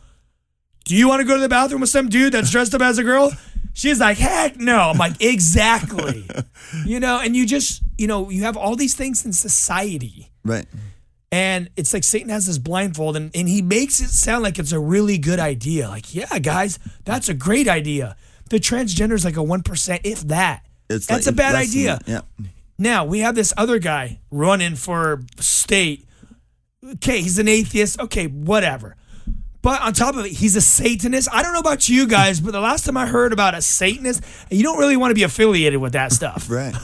[0.84, 2.98] Do you want to go to the bathroom with some dude that's dressed up as
[2.98, 3.32] a girl?
[3.72, 4.90] She's like, heck no.
[4.90, 6.28] I'm like, exactly.
[6.84, 10.32] you know, and you just, you know, you have all these things in society.
[10.44, 10.66] Right.
[11.32, 14.72] And it's like Satan has this blindfold and, and he makes it sound like it's
[14.72, 15.88] a really good idea.
[15.88, 18.16] Like, yeah, guys, that's a great idea.
[18.48, 20.66] The transgender is like a 1%, if that.
[20.88, 22.00] It's that's like a bad idea.
[22.04, 22.24] that.
[22.38, 22.46] Yeah.
[22.78, 26.08] Now we have this other guy running for state.
[26.94, 28.00] Okay, he's an atheist.
[28.00, 28.96] Okay, whatever.
[29.62, 31.28] But on top of it, he's a Satanist.
[31.32, 34.22] I don't know about you guys, but the last time I heard about a Satanist,
[34.50, 36.48] you don't really want to be affiliated with that stuff.
[36.60, 36.74] Right.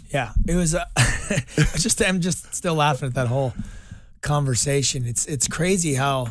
[0.09, 0.73] Yeah, it was.
[0.73, 0.85] Uh,
[1.77, 3.53] just I'm just still laughing at that whole
[4.21, 5.05] conversation.
[5.05, 6.29] It's it's crazy how.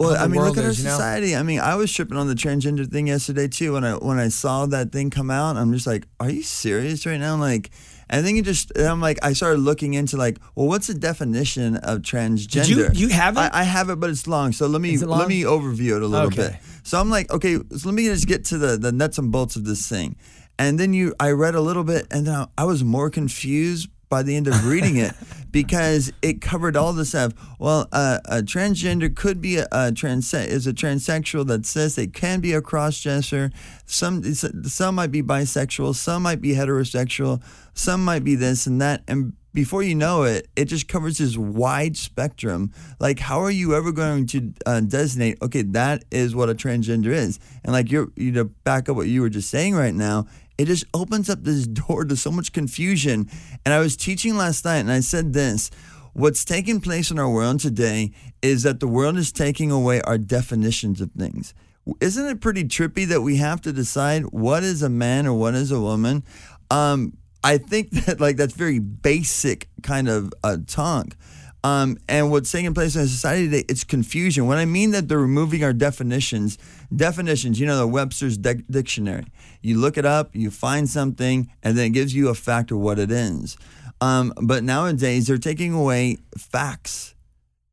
[0.00, 0.90] Well, I mean, look at our is, you know?
[0.92, 1.36] society.
[1.36, 3.74] I mean, I was tripping on the transgender thing yesterday too.
[3.74, 7.04] When I when I saw that thing come out, I'm just like, "Are you serious
[7.04, 7.70] right now?" Like,
[8.08, 8.72] and I think it just.
[8.76, 12.94] and I'm like, I started looking into like, well, what's the definition of transgender?
[12.94, 13.40] you- you have it?
[13.40, 14.52] I, I have it, but it's long.
[14.52, 16.48] So let me let me overview it a little Okay.
[16.48, 16.56] bit.
[16.82, 19.56] So I'm like, okay, so let me just get to the the nuts and bolts
[19.56, 20.16] of this thing.
[20.58, 23.88] And then you, I read a little bit, and then I, I was more confused
[24.10, 25.14] by the end of reading it
[25.50, 27.32] because it covered all the stuff.
[27.58, 32.08] Well, uh, a transgender could be a, a trans is a transsexual that says they
[32.08, 33.50] can be a cross dresser.
[33.86, 37.42] Some some might be bisexual, some might be heterosexual,
[37.72, 41.36] some might be this and that, and before you know it, it just covers this
[41.36, 42.72] wide spectrum.
[43.00, 45.38] Like, how are you ever going to uh, designate?
[45.42, 49.08] Okay, that is what a transgender is, and like you're you know back up what
[49.08, 50.26] you were just saying right now.
[50.60, 53.30] It just opens up this door to so much confusion.
[53.64, 55.70] And I was teaching last night, and I said this.
[56.12, 58.10] What's taking place in our world today
[58.42, 61.54] is that the world is taking away our definitions of things.
[62.00, 65.54] Isn't it pretty trippy that we have to decide what is a man or what
[65.54, 66.24] is a woman?
[66.70, 71.16] Um, I think that like that's very basic kind of uh, talk.
[71.62, 74.46] Um, and what's taking place in society today, it's confusion.
[74.46, 76.58] When I mean that they're removing our definitions,
[76.94, 79.26] definitions, you know, the Webster's de- dictionary.
[79.62, 82.78] You look it up, you find something, and then it gives you a fact of
[82.78, 83.56] what it is.
[84.00, 87.14] Um, but nowadays, they're taking away facts,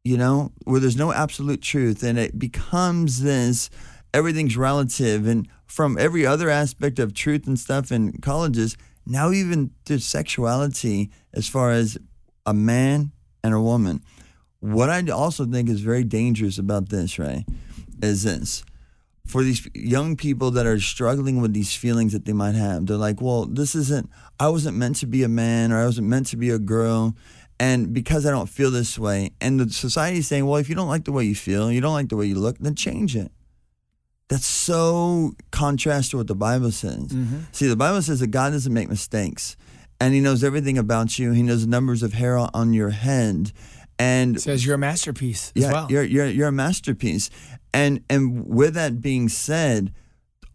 [0.04, 3.70] you know, where there's no absolute truth, and it becomes this
[4.14, 5.28] everything's relative.
[5.28, 11.12] And from every other aspect of truth and stuff in colleges, now even to sexuality
[11.34, 11.98] as far as
[12.46, 13.12] a man
[13.44, 14.02] and a woman.
[14.60, 17.46] What I also think is very dangerous about this, right,
[18.02, 18.64] is this.
[19.28, 22.98] For these young people that are struggling with these feelings that they might have, they're
[22.98, 24.10] like, well, this isn't,
[24.40, 27.16] I wasn't meant to be a man or I wasn't meant to be a girl.
[27.60, 30.76] And because I don't feel this way, and the society is saying, well, if you
[30.76, 33.16] don't like the way you feel, you don't like the way you look, then change
[33.16, 33.32] it.
[34.30, 37.08] That's so contrast to what the Bible says.
[37.08, 37.40] Mm-hmm.
[37.52, 39.56] See, the Bible says that God doesn't make mistakes,
[40.02, 41.32] and He knows everything about you.
[41.32, 43.54] He knows the numbers of hair on your head,
[43.98, 45.52] and says you're a masterpiece.
[45.56, 45.88] yeah, well.
[45.90, 47.30] you're you're you're a masterpiece.
[47.78, 49.94] And and with that being said,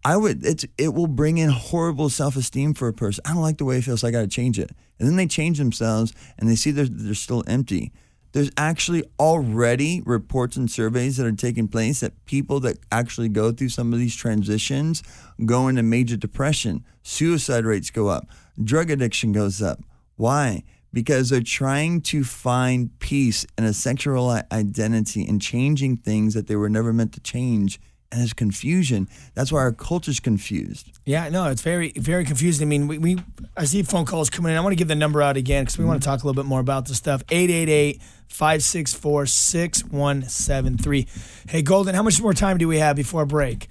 [0.05, 3.23] I would it's it will bring in horrible self esteem for a person.
[3.25, 4.01] I don't like the way it feels.
[4.01, 6.87] So I got to change it, and then they change themselves, and they see they're
[6.87, 7.93] they're still empty
[8.33, 13.53] there's actually already reports and surveys that are taking place that people that actually go
[13.53, 15.03] through some of these transitions
[15.45, 16.85] go into major depression.
[17.03, 18.27] Suicide rates go up.
[18.63, 19.81] Drug addiction goes up.
[20.17, 20.63] Why?
[20.93, 26.57] Because they're trying to find peace in a sexual identity and changing things that they
[26.57, 27.81] were never meant to change
[28.13, 29.09] and there's confusion.
[29.35, 30.99] That's why our culture's confused.
[31.07, 32.67] Yeah, no, it's very, very confusing.
[32.67, 33.19] I mean, we, we
[33.57, 34.59] I see phone calls coming in.
[34.59, 35.89] I want to give the number out again because we mm-hmm.
[35.89, 37.23] want to talk a little bit more about this stuff.
[37.31, 41.07] 888 564 6173.
[41.49, 43.69] Hey, Golden, how much more time do we have before break?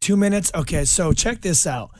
[0.00, 0.50] Two minutes?
[0.54, 1.90] Okay, so check this out.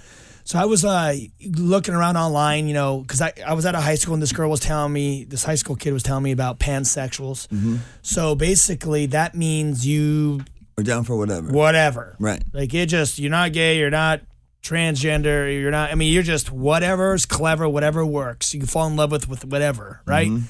[0.50, 1.14] So I was uh,
[1.56, 4.32] looking around online, you know, because I, I was at a high school and this
[4.32, 7.46] girl was telling me, this high school kid was telling me about pansexuals.
[7.46, 7.76] Mm-hmm.
[8.02, 10.40] So basically, that means you
[10.76, 11.52] we're down for whatever.
[11.52, 12.16] Whatever.
[12.18, 12.42] Right.
[12.52, 14.22] Like it just you're not gay, you're not
[14.60, 18.52] transgender, you're not I mean, you're just whatever's clever, whatever works.
[18.52, 20.26] You can fall in love with with whatever, right?
[20.26, 20.46] Mm-hmm.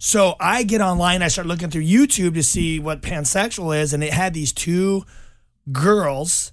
[0.00, 4.02] So I get online, I start looking through YouTube to see what pansexual is, and
[4.02, 5.04] it had these two
[5.70, 6.50] girls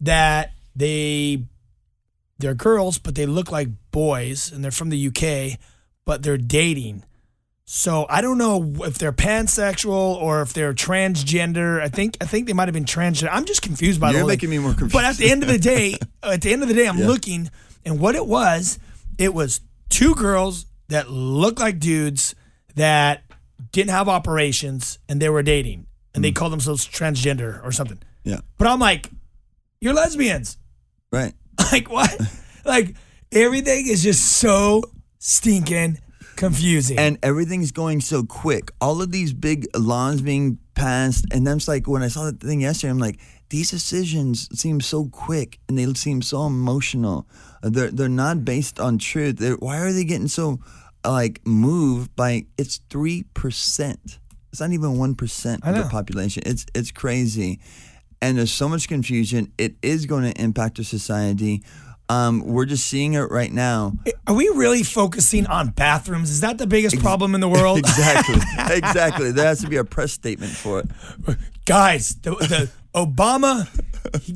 [0.00, 1.46] that they
[2.38, 5.58] they're girls, but they look like boys, and they're from the UK,
[6.04, 7.04] but they're dating.
[7.66, 11.80] So I don't know if they're pansexual or if they're transgender.
[11.80, 13.30] I think I think they might have been transgender.
[13.32, 14.32] I'm just confused by You're the way.
[14.32, 14.92] making me more confused.
[14.92, 17.06] But at the end of the day, at the end of the day, I'm yeah.
[17.06, 17.50] looking,
[17.84, 18.78] and what it was,
[19.16, 22.34] it was two girls that looked like dudes
[22.74, 23.22] that
[23.72, 26.26] didn't have operations and they were dating, and mm.
[26.26, 27.98] they called themselves transgender or something.
[28.24, 28.40] Yeah.
[28.58, 29.10] But I'm like,
[29.80, 30.58] you're lesbians,
[31.10, 31.32] right?
[31.72, 32.16] Like what?
[32.64, 32.94] like
[33.32, 34.82] everything is just so
[35.18, 35.98] stinking
[36.36, 36.98] confusing.
[36.98, 38.70] And everything's going so quick.
[38.80, 42.40] All of these big laws being passed, and then it's like when I saw that
[42.40, 47.28] thing yesterday, I'm like, these decisions seem so quick and they seem so emotional.
[47.62, 49.38] They're they're not based on truth.
[49.38, 50.60] They're, why are they getting so
[51.06, 52.46] like moved by?
[52.58, 54.18] It's three percent.
[54.50, 56.42] It's not even one percent of the population.
[56.46, 57.60] It's it's crazy,
[58.24, 59.52] and there's so much confusion.
[59.58, 61.62] It is going to impact our society.
[62.08, 63.92] Um, we're just seeing it right now.
[64.26, 66.30] Are we really focusing on bathrooms?
[66.30, 67.78] Is that the biggest problem in the world?
[67.80, 68.36] exactly.
[68.76, 69.30] exactly.
[69.30, 70.86] There has to be a press statement for it.
[71.66, 73.68] Guys, the, the Obama,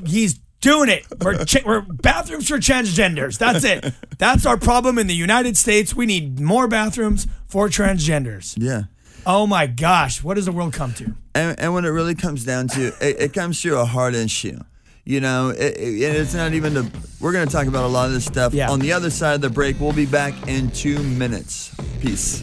[0.07, 1.07] he's doing it.
[1.23, 3.39] We're, we're bathrooms for transgenders.
[3.39, 3.95] That's it.
[4.19, 5.95] That's our problem in the United States.
[5.95, 8.55] We need more bathrooms for transgenders.
[8.59, 8.83] Yeah.
[9.27, 11.15] Oh my gosh, what does the world come to?
[11.35, 14.59] And, and when it really comes down to it, it comes to a hard issue.
[15.05, 16.91] You know, it, it, it's not even the.
[17.21, 18.71] We're going to talk about a lot of this stuff yeah.
[18.71, 19.81] on the other side of the break.
[19.81, 21.75] We'll be back in two minutes.
[22.01, 22.43] Peace.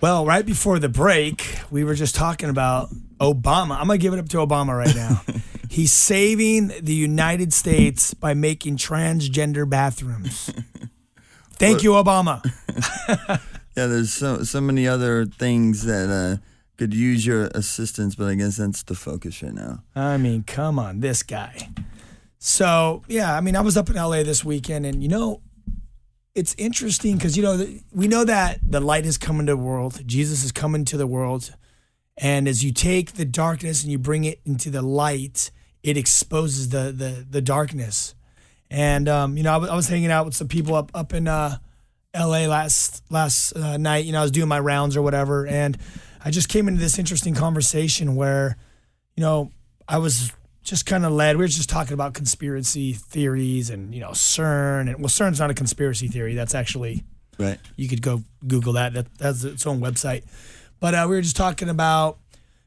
[0.00, 2.88] Well, right before the break, we were just talking about
[3.20, 3.78] Obama.
[3.78, 5.20] I'm going to give it up to Obama right now.
[5.68, 10.52] He's saving the United States by making transgender bathrooms.
[11.52, 12.40] Thank you, Obama.
[13.76, 16.42] Yeah, there's so so many other things that uh,
[16.76, 19.84] could use your assistance, but I guess that's the focus right now.
[19.94, 21.70] I mean, come on, this guy.
[22.38, 25.40] So, yeah, I mean, I was up in LA this weekend, and you know,
[26.34, 30.00] it's interesting because, you know, we know that the light is coming to the world,
[30.06, 31.54] Jesus is coming to the world.
[32.16, 35.50] And as you take the darkness and you bring it into the light,
[35.82, 38.14] it exposes the the, the darkness.
[38.70, 41.26] And um, you know, I was- was hanging out with some people up up in
[41.26, 41.56] uh,
[42.12, 42.46] L.A.
[42.46, 44.04] last last uh, night.
[44.04, 45.78] You know, I was doing my rounds or whatever, and
[46.22, 48.56] I just came into this interesting conversation where,
[49.16, 49.50] you know,
[49.88, 51.36] I was just kind of led.
[51.36, 55.50] We were just talking about conspiracy theories and you know CERN, and well, CERN's not
[55.50, 56.34] a conspiracy theory.
[56.34, 57.04] That's actually
[57.38, 57.58] Right.
[57.76, 58.92] you could go Google that.
[58.92, 60.24] That that's its own website.
[60.78, 62.18] But uh, we were just talking about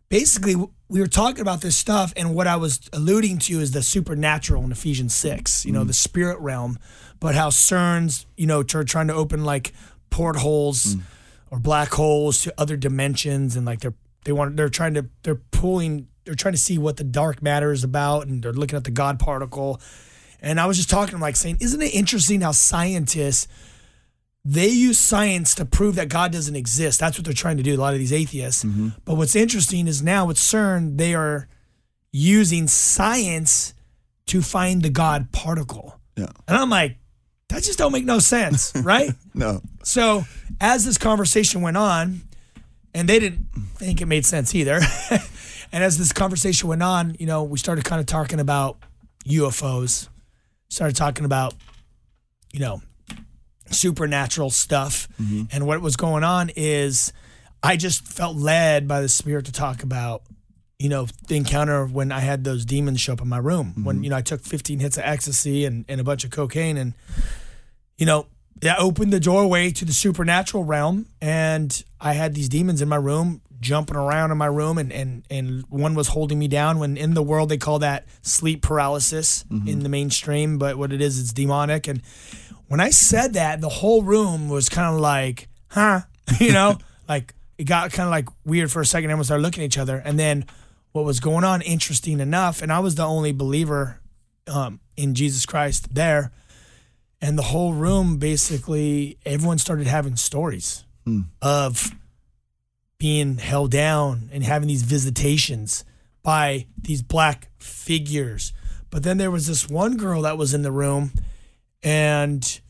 [0.10, 3.82] basically we were talking about this stuff, and what I was alluding to is the
[3.84, 5.66] supernatural in Ephesians six.
[5.66, 6.78] You know, the spirit realm,
[7.20, 9.74] but how CERN's you know tr- trying to open like
[10.10, 10.96] portholes
[11.52, 13.94] or black holes to other dimensions, and like they're
[14.26, 17.72] they want they're trying to they're pulling they're trying to see what the dark matter
[17.72, 19.82] is about, and they're looking at the God particle.
[20.42, 23.48] And I was just talking like saying, isn't it interesting how scientists
[24.46, 27.00] they use science to prove that God doesn't exist.
[27.00, 28.64] That's what they're trying to do, a lot of these atheists.
[28.64, 28.90] Mm-hmm.
[29.06, 31.48] But what's interesting is now with CERN, they are
[32.12, 33.74] using science
[34.28, 36.00] to find the God particle.
[36.18, 36.28] Yeah.
[36.48, 36.98] And I'm like,
[37.50, 39.12] that just don't make no sense, right?
[39.34, 39.62] No.
[39.84, 40.26] So
[40.60, 42.22] as this conversation went on,
[42.94, 44.80] and they didn't think it made sense either.
[45.74, 48.78] and as this conversation went on, you know, we started kind of talking about
[49.26, 50.08] UFOs,
[50.70, 51.54] started talking about,
[52.54, 52.82] you know,
[53.70, 55.10] supernatural stuff.
[55.22, 55.44] Mm-hmm.
[55.52, 57.12] And what was going on is
[57.62, 60.22] I just felt led by the spirit to talk about,
[60.80, 63.84] you know, the encounter when I had those demons show up in my room.
[63.84, 64.04] When, mm-hmm.
[64.06, 66.94] you know, I took 15 hits of ecstasy and, and a bunch of cocaine and
[67.98, 68.28] you know,
[68.62, 71.08] that opened the doorway to the supernatural realm.
[71.22, 75.24] And I had these demons in my room, jumping around in my room, and and
[75.30, 76.80] and one was holding me down.
[76.80, 81.02] When in the world they call that sleep paralysis in the mainstream, but what it
[81.02, 81.88] is, it's demonic.
[81.88, 82.02] And
[82.68, 86.02] when I said that, the whole room was kind of like, huh,
[86.40, 86.78] you know,
[87.10, 89.10] like it got kind of like weird for a second.
[89.10, 90.46] Everyone started looking at each other, and then
[90.92, 91.62] what was going on?
[91.62, 94.00] Interesting enough, and I was the only believer
[94.48, 96.32] um, in Jesus Christ there
[97.24, 100.84] and the whole room basically everyone started having stories
[101.42, 101.92] of
[103.04, 105.84] being held down and having these visitations
[106.22, 108.54] by these black figures
[108.90, 111.12] but then there was this one girl that was in the room
[111.84, 112.62] and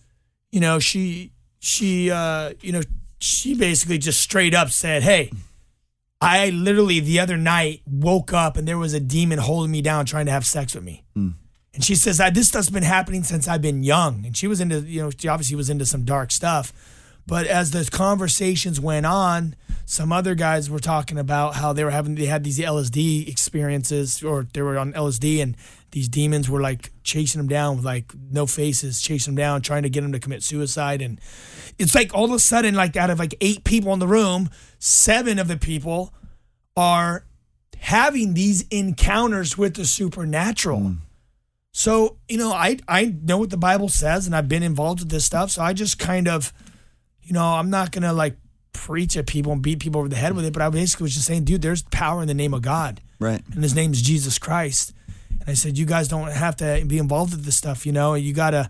[0.51, 2.81] you know she she uh you know
[3.19, 5.31] she basically just straight up said hey
[6.19, 10.03] i literally the other night woke up and there was a demon holding me down
[10.03, 11.03] trying to have sex with me
[11.75, 14.27] and she says, I, this stuff's been happening since I've been young.
[14.27, 16.71] And she was into, you know, she obviously was into some dark stuff.
[17.25, 21.91] But as the conversations went on, some other guys were talking about how they were
[21.91, 25.57] having, they had these LSD experiences or they were on LSD and
[25.91, 29.83] these demons were like chasing them down with like no faces, chasing them down, trying
[29.83, 31.01] to get them to commit suicide.
[31.01, 31.19] And
[31.77, 34.49] it's like all of a sudden, like out of like eight people in the room,
[34.79, 36.13] seven of the people
[36.75, 37.25] are
[37.77, 40.79] having these encounters with the supernatural.
[40.79, 40.97] Mm.
[41.73, 45.09] So, you know, I I know what the Bible says and I've been involved with
[45.09, 45.51] this stuff.
[45.51, 46.53] So I just kind of,
[47.21, 48.37] you know, I'm not gonna like
[48.73, 51.13] preach at people and beat people over the head with it, but I basically was
[51.13, 53.01] just saying, dude, there's power in the name of God.
[53.19, 53.41] Right.
[53.53, 54.93] And his name is Jesus Christ.
[55.29, 58.15] And I said, you guys don't have to be involved with this stuff, you know,
[58.15, 58.69] you gotta,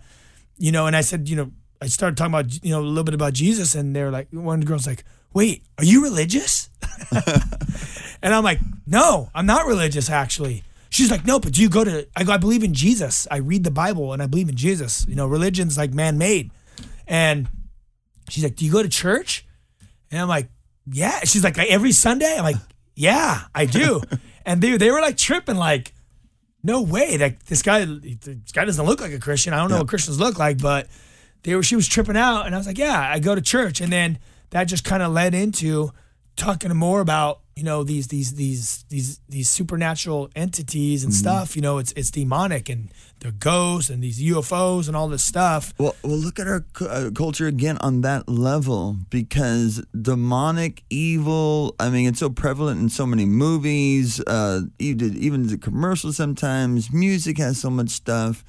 [0.58, 3.04] you know, and I said, you know, I started talking about, you know, a little
[3.04, 5.04] bit about Jesus, and they're like, one of the girls like,
[5.34, 6.70] wait, are you religious?
[8.22, 10.64] and I'm like, no, I'm not religious actually.
[10.90, 12.08] She's like, no, but do you go to?
[12.16, 13.28] I go, I believe in Jesus.
[13.32, 15.06] I read the Bible and I believe in Jesus.
[15.10, 16.52] You know, religion's like man made.
[17.08, 17.50] And
[18.30, 19.46] she's like, do you go to church?
[20.14, 20.50] And I'm like,
[20.86, 21.22] yeah.
[21.24, 22.36] She's like, every Sunday.
[22.38, 22.58] I'm like,
[22.96, 24.02] yeah, I do.
[24.46, 25.94] and they they were like tripping, like,
[26.62, 27.18] no way.
[27.18, 29.54] Like this guy, this guy doesn't look like a Christian.
[29.54, 30.88] I don't know what Christians look like, but
[31.42, 31.64] they were.
[31.64, 33.82] She was tripping out, and I was like, yeah, I go to church.
[33.82, 34.20] And then
[34.52, 35.92] that just kind of led into
[36.36, 41.20] talking more about you know these these these these these supernatural entities and Mm-hmm.
[41.20, 41.56] stuff.
[41.56, 45.74] You know, it's it's demonic and they're ghosts and these UFOs and all this stuff.
[45.78, 51.76] Well, well, look at our uh, culture again on that level because demonic evil.
[51.80, 56.18] I mean, it's so prevalent in so many movies, uh, even even the commercials.
[56.18, 58.44] Sometimes music has so much stuff,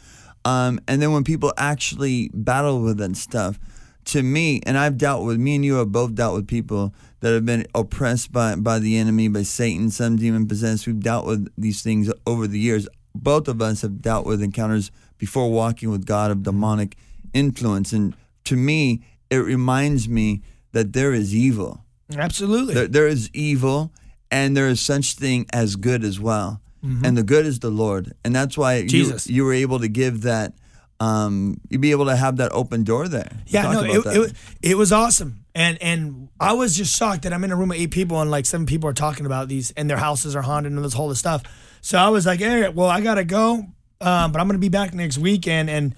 [0.46, 3.58] um, and then when people actually battle with that stuff,
[4.06, 7.32] to me, and I've dealt with me and you have both dealt with people that
[7.32, 10.86] have been oppressed by by the enemy, by Satan, some demon possessed.
[10.86, 12.88] We've dealt with these things over the years.
[13.14, 16.96] Both of us have dealt with encounters before walking with God of demonic
[17.32, 20.42] influence, and to me, it reminds me
[20.72, 21.84] that there is evil.
[22.14, 22.74] Absolutely.
[22.74, 23.92] There, there is evil,
[24.30, 26.60] and there is such thing as good as well.
[26.84, 27.04] Mm-hmm.
[27.04, 30.22] And the good is the Lord, and that's why you, you were able to give
[30.22, 30.52] that.
[31.00, 33.30] Um, you'd be able to have that open door there.
[33.46, 34.32] Yeah, no, it, it,
[34.62, 35.44] it was awesome.
[35.54, 38.30] And and I was just shocked that I'm in a room with eight people and
[38.30, 41.08] like seven people are talking about these and their houses are haunted and this whole
[41.08, 41.42] this stuff.
[41.80, 43.66] So I was like, hey, well, I gotta go,
[44.00, 45.94] um, but I'm gonna be back next weekend and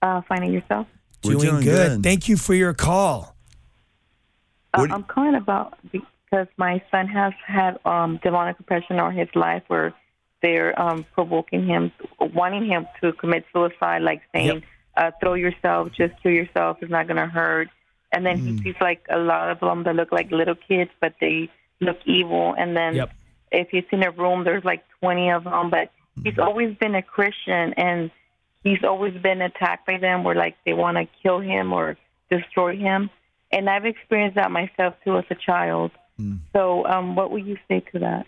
[0.02, 0.86] Uh, finding yourself.
[1.26, 1.90] We're doing, doing good.
[1.96, 2.02] good.
[2.02, 3.36] Thank you for your call.
[4.74, 9.28] Uh, What I'm calling about because my son has had um, demonic oppression all his
[9.34, 9.94] life, where
[10.42, 14.62] they're um, provoking him, wanting him to commit suicide, like saying, Yep.
[14.96, 16.78] uh, "Throw yourself, just kill yourself.
[16.82, 17.68] It's not going to hurt."
[18.12, 18.46] And then Mm.
[18.58, 21.48] he sees like a lot of them that look like little kids, but they
[21.80, 22.54] look evil.
[22.56, 23.10] And then Yep.
[23.52, 25.70] if he's in a room, there's like 20 of them.
[25.70, 25.90] But
[26.22, 28.10] he's always been a Christian, and
[28.64, 31.96] he's always been attacked by them, where like they want to kill him or
[32.30, 33.10] destroy him.
[33.52, 35.92] And I've experienced that myself too as a child.
[36.54, 38.26] So, um, what would you say to that?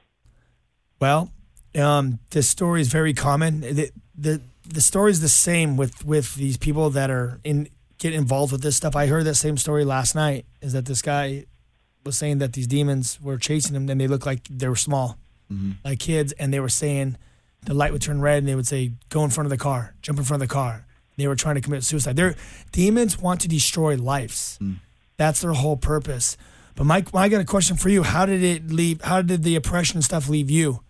[1.01, 1.31] Well,
[1.75, 3.61] um, this story is very common.
[3.61, 7.69] The, the the story is the same with with these people that are in
[7.99, 8.95] get involved with this stuff.
[8.95, 10.45] I heard that same story last night.
[10.61, 11.47] Is that this guy
[12.05, 15.19] was saying that these demons were chasing him, and they looked like they were small,
[15.85, 17.17] like kids, and they were saying
[17.65, 19.95] the light would turn red, and they would say, "Go in front of the car,
[20.03, 20.87] jump in front of the car."
[21.17, 22.17] They were trying to commit suicide.
[22.17, 22.37] Their
[22.71, 24.59] demons want to destroy lives.
[25.17, 26.37] That's their whole purpose.
[26.77, 28.05] But Mike, I got a question for you.
[28.05, 29.03] How did it leave?
[29.03, 30.81] How did the oppression stuff leave you?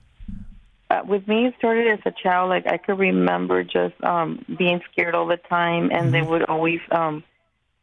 [0.90, 2.50] Uh, with me, it started as a child.
[2.50, 6.80] Like I could remember just um, being scared all the time, and they would always.
[6.90, 7.24] Um,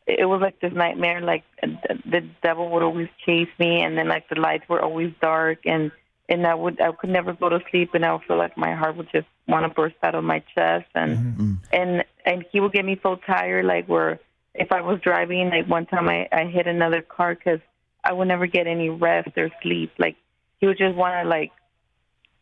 [0.05, 1.21] it was like this nightmare.
[1.21, 5.11] Like the, the devil would always chase me, and then like the lights were always
[5.19, 5.91] dark, and
[6.29, 8.73] and I would I could never go to sleep, and I would feel like my
[8.73, 11.41] heart would just want to burst out of my chest, and mm-hmm.
[11.41, 11.53] Mm-hmm.
[11.73, 14.19] and and he would get me so tired, like where
[14.53, 17.59] if I was driving, like one time I I hit another car because
[18.03, 19.91] I would never get any rest or sleep.
[19.97, 20.15] Like
[20.59, 21.51] he would just want to like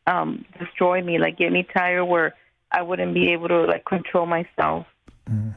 [0.07, 2.35] um destroy me, like get me tired where
[2.71, 4.87] I wouldn't be able to like control myself.
[5.29, 5.51] Mm-hmm.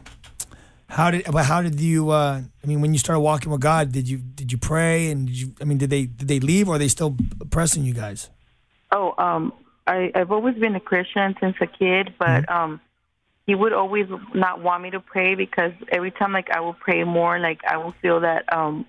[0.88, 3.92] How did but how did you uh I mean when you started walking with God
[3.92, 6.68] did you did you pray and did you I mean did they did they leave
[6.68, 8.30] or are they still oppressing you guys?
[8.92, 9.52] Oh, um,
[9.86, 12.80] I, I've always been a Christian since a kid, but um,
[13.46, 17.04] he would always not want me to pray because every time like I will pray
[17.04, 18.86] more, like I will feel that um,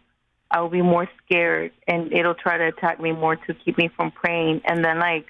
[0.49, 3.89] I will be more scared, and it'll try to attack me more to keep me
[3.89, 4.61] from praying.
[4.65, 5.27] And then like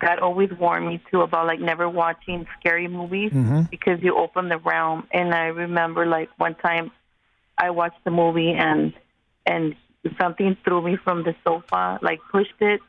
[0.00, 4.48] God always warned me too about like never watching scary movies mhm because you open
[4.48, 5.06] the realm.
[5.12, 6.90] And I remember like one time
[7.56, 8.92] I watched the movie and
[9.46, 9.74] and
[10.20, 12.80] something threw me from the sofa, like pushed it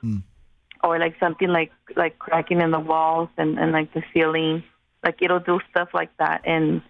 [0.84, 4.64] or like something like like cracking in the walls and and like the ceiling.
[5.04, 6.42] Like it'll do stuff like that.
[6.46, 6.82] And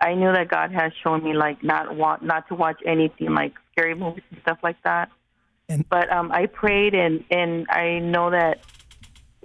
[0.00, 3.54] i knew that god has shown me like not want not to watch anything like
[3.72, 5.10] scary movies and stuff like that.
[5.70, 8.60] And- but um i prayed and and i know that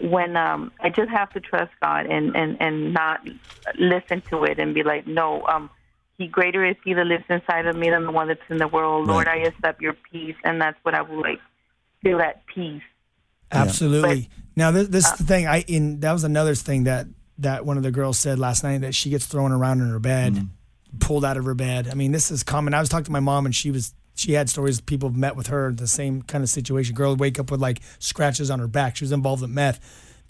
[0.03, 3.27] when um i just have to trust god and and and not
[3.77, 5.69] listen to it and be like no um
[6.17, 8.67] he greater is he that lives inside of me than the one that's in the
[8.67, 11.39] world lord i accept your peace and that's what i will like
[12.01, 12.81] feel at peace
[13.51, 14.29] Absolutely.
[14.55, 17.07] now this this is the thing I in that was another thing that
[17.39, 19.99] that one of the girls said last night that she gets thrown around in her
[19.99, 20.47] bed,
[20.99, 21.87] pulled out of her bed.
[21.89, 22.73] I mean, this is common.
[22.73, 25.35] I was talking to my mom and she was she had stories people have met
[25.35, 26.93] with her the same kind of situation.
[26.93, 28.95] Girl would wake up with like scratches on her back.
[28.95, 29.79] She was involved with meth.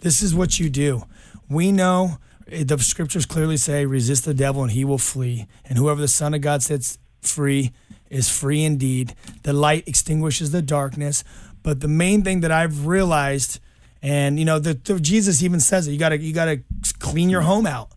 [0.00, 1.02] This is what you do.
[1.48, 2.18] We know
[2.50, 5.46] eh, the scriptures clearly say, resist the devil and he will flee.
[5.66, 7.72] And whoever the Son of God sets free
[8.08, 9.14] is free indeed.
[9.42, 11.22] The light extinguishes the darkness.
[11.62, 13.60] But the main thing that I've realized,
[14.00, 15.92] And you know, the, the Jesus even says it.
[15.92, 16.62] You gotta you gotta
[16.98, 17.90] clean your home out.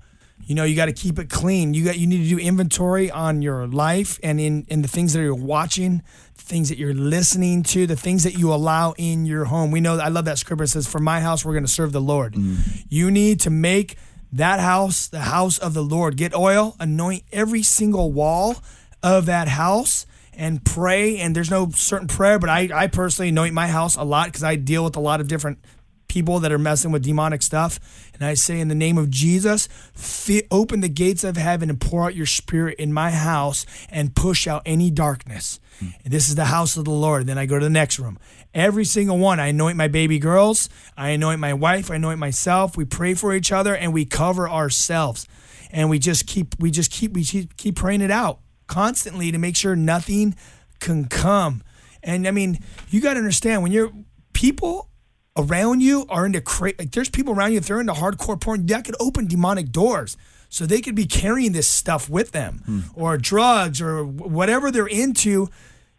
[0.46, 1.74] You know, you got to keep it clean.
[1.74, 5.14] You got you need to do inventory on your life and in in the things
[5.14, 6.04] that you're watching,
[6.36, 9.72] the things that you're listening to, the things that you allow in your home.
[9.72, 10.66] We know I love that scripture.
[10.66, 12.86] It says, "For my house, we're going to serve the Lord." Mm.
[12.89, 13.98] You need to make
[14.32, 16.18] that house the house of the Lord.
[16.18, 18.58] Get oil, anoint every single wall
[19.02, 20.06] of that house
[20.38, 21.18] and pray.
[21.18, 24.43] And there's no certain prayer, but I, I personally anoint my house a lot because
[24.43, 25.60] I deal with a lot of different
[26.08, 27.80] people that are messing with demonic stuff.
[28.14, 31.80] And I say, in the name of Jesus, fi- open the gates of heaven and
[31.80, 35.60] pour out your spirit in my house and push out any darkness.
[35.80, 35.88] Hmm.
[36.03, 37.28] And this is the house of the Lord.
[37.28, 38.18] Then I go to the next room.
[38.53, 42.78] Every single one, I anoint my baby girls, I anoint my wife, I anoint myself.
[42.78, 45.28] We pray for each other and we cover ourselves.
[45.72, 49.38] And we just keep, we just keep, we keep, keep praying it out constantly to
[49.38, 50.36] make sure nothing
[50.80, 51.64] can come.
[52.01, 53.91] And I mean, you got to understand when you're
[54.34, 54.89] people
[55.38, 58.65] around you are into cra- like there's people around you if they're into hardcore porn
[58.67, 60.17] that could open demonic doors.
[60.49, 62.61] So they could be carrying this stuff with them.
[62.65, 62.79] Hmm.
[62.93, 65.49] Or drugs or whatever they're into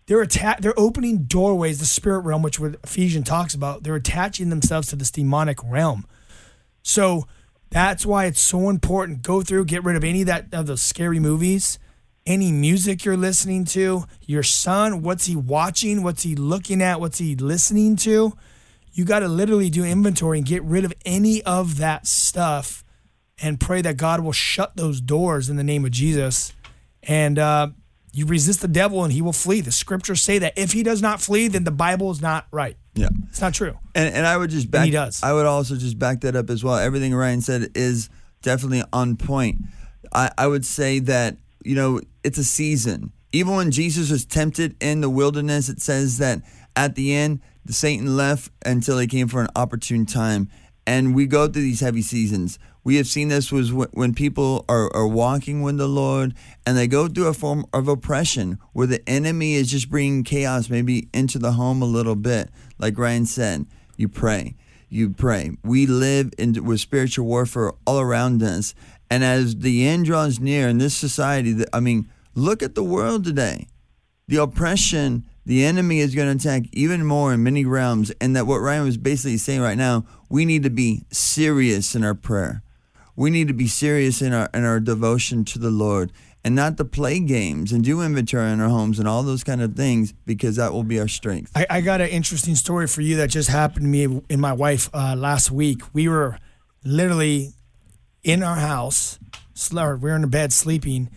[0.07, 4.51] they're atta- they're opening doorways the spirit realm which what Ephesians talks about they're attaching
[4.51, 6.07] themselves to this demonic realm.
[6.83, 7.27] So
[7.71, 9.23] that's why it's so important.
[9.23, 11.79] Go through get rid of any of that of those scary movies
[12.27, 17.19] any music you're listening to your son what's he watching what's he looking at what's
[17.19, 18.37] he listening to
[18.97, 22.83] you got to literally do inventory and get rid of any of that stuff
[23.43, 26.55] and pray that God will shut those doors in the name of Jesus.
[27.03, 27.69] And uh,
[28.15, 29.61] you resist the devil and he will flee.
[29.61, 32.79] The scriptures say that if he does not flee, then the Bible is not right.
[32.95, 33.09] Yeah.
[33.29, 33.79] It's not true.
[33.95, 34.87] And and I would just back.
[34.87, 35.23] he does.
[35.23, 36.77] I would also just back that up as well.
[36.77, 38.09] Everything Ryan said is
[38.41, 39.59] definitely on point.
[40.11, 43.13] I, I would say that you know it's a season.
[43.33, 46.41] Even when Jesus was tempted in the wilderness, it says that
[46.75, 50.49] at the end, the Satan left until he came for an opportune time.
[50.87, 52.61] And we go through these heavy seasons.
[52.85, 56.87] We have seen this was when people are, are walking with the Lord and they
[56.87, 61.41] go through a form of oppression where the enemy is just bringing chaos maybe into
[61.41, 62.51] the home a little bit.
[62.79, 64.55] Like Ryan said, you pray,
[64.89, 65.57] you pray.
[65.65, 68.73] We live in with spiritual warfare all around us.
[69.11, 73.25] And as the end draws near in this society, I mean, look at the world
[73.25, 73.67] today
[74.29, 78.11] the oppression, the enemy is going to attack even more in many realms.
[78.21, 82.05] And that what Ryan was basically saying right now, we need to be serious in
[82.05, 82.63] our prayer.
[83.15, 86.13] We need to be serious in our in our devotion to the Lord
[86.45, 89.63] and not to play games and do inventory in our homes and all those kind
[89.63, 91.51] of things because that will be our strength.
[91.57, 94.53] I, I got an interesting story for you that just happened to me and my
[94.53, 95.81] wife uh, last week.
[95.93, 96.39] We were
[96.85, 97.55] literally
[98.23, 99.19] in our house,
[99.73, 101.11] we were in bed sleeping,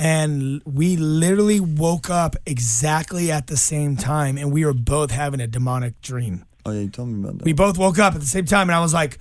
[0.00, 5.40] and we literally woke up exactly at the same time, and we were both having
[5.42, 6.46] a demonic dream.
[6.64, 7.44] Oh yeah, you told me about that.
[7.44, 9.18] We both woke up at the same time, and I was like,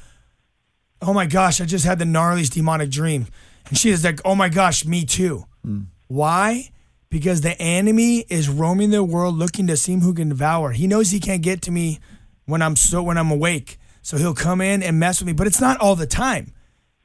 [1.01, 3.27] "Oh my gosh, I just had the gnarliest demonic dream."
[3.67, 5.81] And she was like, "Oh my gosh, me too." Hmm.
[6.07, 6.69] Why?
[7.09, 10.71] Because the enemy is roaming the world looking to see who can devour.
[10.71, 11.99] He knows he can't get to me
[12.45, 15.33] when I'm so when I'm awake, so he'll come in and mess with me.
[15.33, 16.53] But it's not all the time.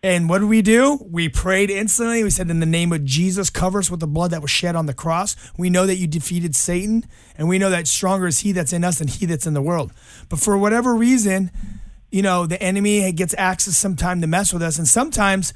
[0.04, 0.98] And what did we do?
[1.10, 2.22] We prayed instantly.
[2.22, 4.76] We said, In the name of Jesus, cover us with the blood that was shed
[4.76, 5.34] on the cross.
[5.56, 7.06] We know that you defeated Satan,
[7.38, 9.62] and we know that stronger is he that's in us than he that's in the
[9.62, 9.94] world.
[10.28, 11.50] But for whatever reason,
[12.10, 14.76] you know, the enemy gets access sometime to mess with us.
[14.76, 15.54] And sometimes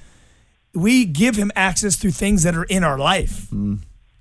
[0.72, 3.52] we give him access through things that are in our life,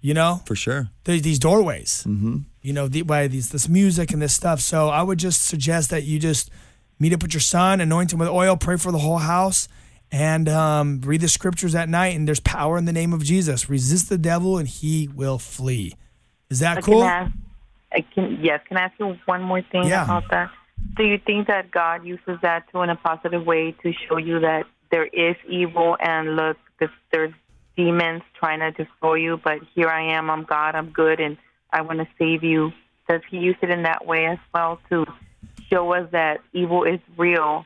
[0.01, 0.41] you know?
[0.45, 0.89] For sure.
[1.05, 2.39] There's these doorways, mm-hmm.
[2.61, 4.59] you know, the, by these this music and this stuff.
[4.59, 6.51] So I would just suggest that you just
[6.99, 9.69] meet up with your son, anoint him with oil, pray for the whole house,
[10.11, 12.15] and um, read the scriptures at night.
[12.15, 13.69] And there's power in the name of Jesus.
[13.69, 15.93] Resist the devil, and he will flee.
[16.49, 17.01] Is that I cool?
[17.01, 17.33] Can ask,
[17.91, 18.61] I can yes.
[18.67, 20.03] Can I ask you one more thing Yeah.
[20.03, 20.51] about that?
[20.95, 24.39] Do you think that God uses that too in a positive way to show you
[24.39, 26.57] that there is evil and look,
[27.11, 27.33] there's
[27.75, 30.29] demons trying to destroy you, but here I am.
[30.29, 30.75] I'm God.
[30.75, 31.37] I'm good, and
[31.71, 32.71] I want to save you.
[33.09, 35.05] Does He use it in that way as well to
[35.69, 37.65] show us that evil is real?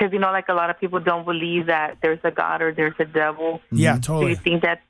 [0.00, 2.72] Because you know, like a lot of people don't believe that there's a God or
[2.72, 3.60] there's a devil.
[3.70, 4.00] Yeah, totally.
[4.00, 4.30] Do totally.
[4.30, 4.80] you think that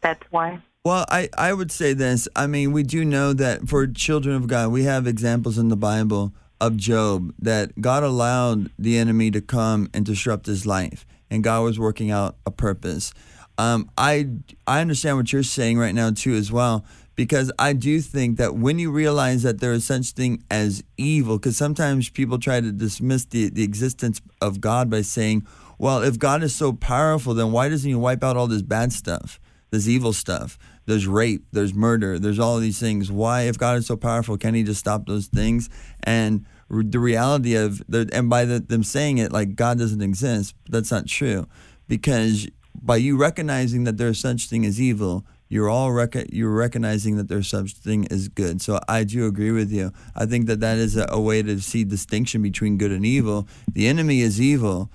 [0.00, 0.60] that's why?
[0.84, 2.28] Well, I, I would say this.
[2.36, 5.76] I mean, we do know that for children of God, we have examples in the
[5.76, 11.42] Bible of Job that God allowed the enemy to come and disrupt his life, and
[11.42, 13.12] God was working out a purpose.
[13.58, 14.28] Um, I
[14.68, 16.84] I understand what you're saying right now too, as well,
[17.14, 21.38] because I do think that when you realize that there is such thing as evil,
[21.38, 25.46] because sometimes people try to dismiss the, the existence of God by saying,
[25.78, 28.92] well, if God is so powerful, then why doesn't He wipe out all this bad
[28.92, 29.38] stuff?
[29.70, 33.86] there's evil stuff there's rape there's murder there's all these things why if god is
[33.86, 35.70] so powerful can he just stop those things
[36.02, 40.54] and the reality of the, and by the, them saying it like God doesn't exist.
[40.68, 41.46] That's not true,
[41.86, 42.48] because
[42.80, 47.28] by you recognizing that there's such thing as evil, you're all rec- you're recognizing that
[47.28, 48.62] there's such thing as good.
[48.62, 49.92] So I do agree with you.
[50.16, 53.46] I think that that is a, a way to see distinction between good and evil.
[53.70, 54.90] The enemy is evil,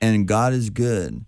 [0.00, 1.26] and God is good,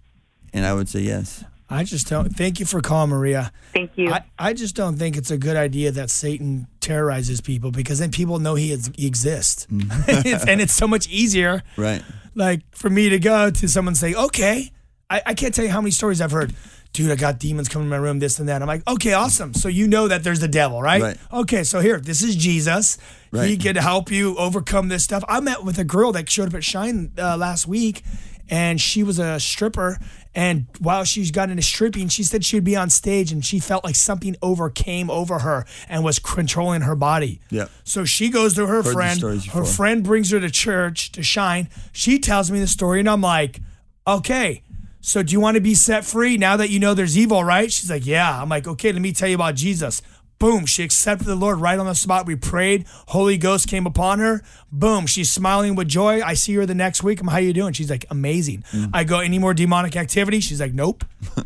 [0.54, 1.44] and I would say yes.
[1.68, 2.34] I just don't.
[2.34, 3.52] Thank you for calling, Maria.
[3.74, 4.10] Thank you.
[4.10, 8.10] I, I just don't think it's a good idea that Satan terrorizes people because then
[8.10, 10.10] people know he, is, he exists, mm-hmm.
[10.26, 11.62] It's- and it's so much easier.
[11.76, 12.02] Right.
[12.34, 14.70] Like for me to go to someone and say, "Okay,"
[15.10, 16.54] I, I can't tell you how many stories I've heard.
[16.94, 18.62] Dude, I got demons coming in my room, this and that.
[18.62, 19.52] I'm like, okay, awesome.
[19.52, 21.02] So you know that there's the devil, right?
[21.02, 21.16] Right.
[21.32, 22.96] Okay, so here, this is Jesus.
[23.32, 23.60] He Right.
[23.60, 25.24] can help you overcome this stuff.
[25.28, 28.04] I met with a girl that showed up at Shine uh, last week,
[28.48, 29.98] and she was a stripper.
[30.36, 33.82] And while she's got into stripping, she said she'd be on stage, and she felt
[33.84, 37.40] like something overcame over her and was controlling her body.
[37.50, 37.70] Yep.
[37.82, 39.20] So she goes to her the friend.
[39.20, 41.68] Her friend brings her to church to shine.
[41.92, 43.60] She tells me the story, and I'm like,
[44.06, 44.62] okay.
[45.04, 47.70] So do you want to be set free now that you know there's evil, right?
[47.70, 48.40] She's like, yeah.
[48.40, 50.00] I'm like, okay, let me tell you about Jesus.
[50.38, 52.24] Boom, she accepted the Lord right on the spot.
[52.24, 52.86] We prayed.
[53.08, 54.42] Holy Ghost came upon her.
[54.72, 56.22] Boom, she's smiling with joy.
[56.22, 57.20] I see her the next week.
[57.20, 57.74] I'm, how you doing?
[57.74, 58.64] She's like, amazing.
[58.72, 58.90] Mm.
[58.94, 60.40] I go, any more demonic activity?
[60.40, 61.04] She's like, nope.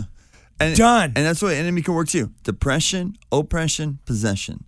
[0.61, 1.13] And, Done.
[1.15, 2.33] And that's what enemy can work too.
[2.43, 4.65] Depression, oppression, possession.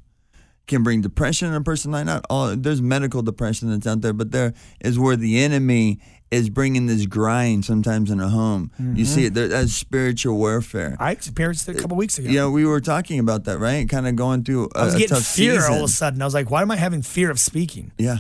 [0.68, 4.12] Can bring depression in a person like not all there's medical depression that's out there,
[4.12, 6.00] but there is where the enemy
[6.30, 8.70] is bringing this grind sometimes in a home.
[8.78, 10.96] You see it there as spiritual warfare.
[11.00, 12.28] I experienced it a couple weeks ago.
[12.28, 13.88] you know, we were talking about that, right?
[13.88, 15.72] Kind of going through a, I was getting tough fear season.
[15.72, 16.22] all of a sudden.
[16.22, 17.90] I was like, why am I having fear of speaking?
[17.98, 18.18] Yeah.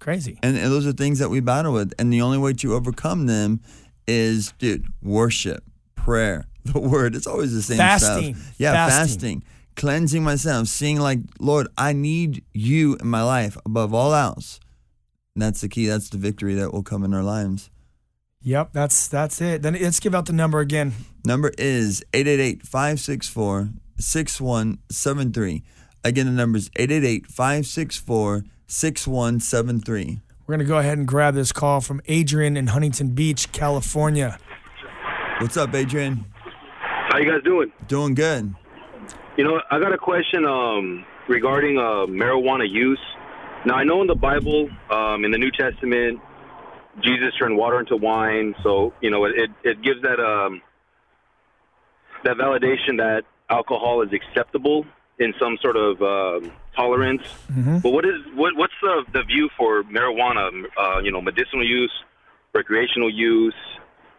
[0.00, 0.38] Crazy.
[0.42, 1.92] And, and those are things that we battle with.
[2.00, 3.60] And the only way to overcome them
[4.08, 5.62] is, dude, worship,
[5.94, 7.14] prayer, the word.
[7.14, 8.34] It's always the same Fasting.
[8.34, 8.54] stuff.
[8.58, 8.98] Yeah, Fasting.
[9.40, 9.44] fasting.
[9.76, 14.58] Cleansing myself, seeing like, Lord, I need you in my life above all else.
[15.34, 15.86] And that's the key.
[15.86, 17.70] That's the victory that will come in our lives.
[18.42, 19.62] Yep, that's that's it.
[19.62, 20.92] Then let's give out the number again.
[21.24, 25.62] Number is 888 564 6173.
[26.04, 30.20] Again, the number is 888 564 6173.
[30.46, 34.38] We're gonna go ahead and grab this call from Adrian in Huntington Beach, California.
[35.38, 36.24] What's up, Adrian?
[36.80, 37.72] How you guys doing?
[37.86, 38.54] Doing good.
[39.36, 43.00] You know, I got a question um, regarding uh, marijuana use.
[43.64, 46.20] Now, I know in the Bible, um, in the New Testament,
[47.00, 48.54] Jesus turned water into wine.
[48.62, 50.60] So, you know, it, it gives that um,
[52.24, 54.84] that validation that alcohol is acceptable
[55.18, 57.22] in some sort of um tolerance.
[57.80, 60.64] But what is what, what's the, the view for marijuana?
[60.76, 61.92] Uh, you know, medicinal use,
[62.54, 63.54] recreational use,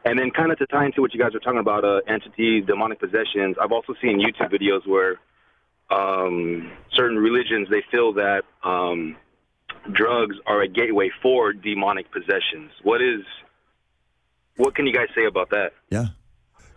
[0.05, 2.65] and then kind of to tie into what you guys were talking about, uh, entities,
[2.65, 3.55] demonic possessions.
[3.61, 5.19] I've also seen YouTube videos where
[5.89, 9.17] um, certain religions they feel that um,
[9.91, 12.71] drugs are a gateway for demonic possessions.
[12.83, 13.21] What is
[14.55, 15.71] what can you guys say about that?
[15.89, 16.07] Yeah.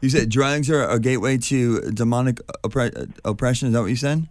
[0.00, 3.68] You said drugs are a gateway to demonic oppre- oppression.
[3.68, 4.28] Is that what you said?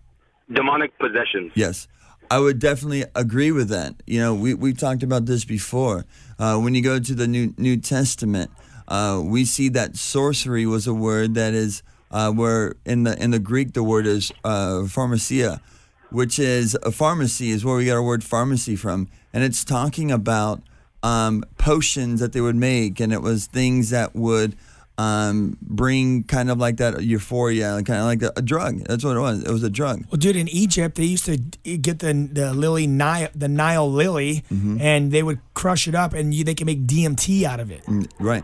[0.52, 1.52] Demonic possessions.
[1.56, 1.88] Yes.
[2.30, 3.96] I would definitely agree with that.
[4.08, 6.06] You know, we, we've talked about this before.
[6.40, 8.52] Uh, when you go to the New, New Testament,
[8.88, 13.32] uh, we see that sorcery was a word that is uh, where in the in
[13.32, 15.60] the Greek the word is uh, pharmakeia,
[16.10, 20.12] which is a pharmacy is where we get our word pharmacy from, and it's talking
[20.12, 20.62] about
[21.04, 24.56] um, potions that they would make, and it was things that would
[24.98, 28.80] um, bring kind of like that euphoria, kind of like a, a drug.
[28.86, 29.44] That's what it was.
[29.44, 30.06] It was a drug.
[30.10, 34.44] Well, dude, in Egypt, they used to get the the lily Nile, the Nile lily,
[34.52, 34.80] Mm-hmm.
[34.80, 37.84] and they would crush it up, and you, they can make DMT out of it.
[38.20, 38.44] Right.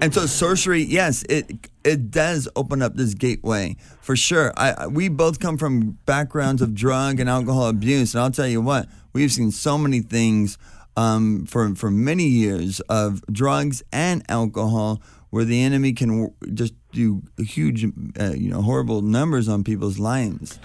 [0.00, 4.52] And so sorcery, yes, it it does open up this gateway for sure.
[4.56, 8.48] I I- we both come from backgrounds of drug and alcohol abuse, and I'll tell
[8.48, 10.58] you what, we've seen so many things
[10.96, 15.00] um, for for many years of drugs and alcohol
[15.34, 17.84] where the enemy can w- just do huge,
[18.20, 20.60] uh, you know, horrible numbers on people's lives.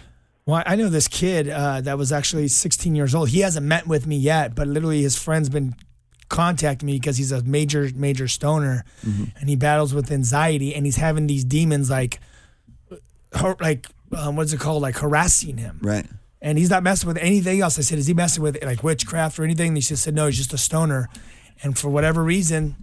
[0.45, 3.29] Well, I know this kid uh, that was actually 16 years old.
[3.29, 5.73] He hasn't met with me yet, but literally his friend's been
[6.27, 10.97] contacting me because he's a major, major stoner, and he battles with anxiety, and he's
[10.97, 12.19] having these demons like,
[13.33, 15.79] har- like um, what's it called, like harassing him.
[15.81, 16.05] Right.
[16.41, 17.79] and he's not messing with anything else.
[17.79, 19.69] I said, is he messing with like witchcraft or anything?
[19.69, 21.09] And he just said, no, he's just a stoner.
[21.63, 22.75] And for whatever reason,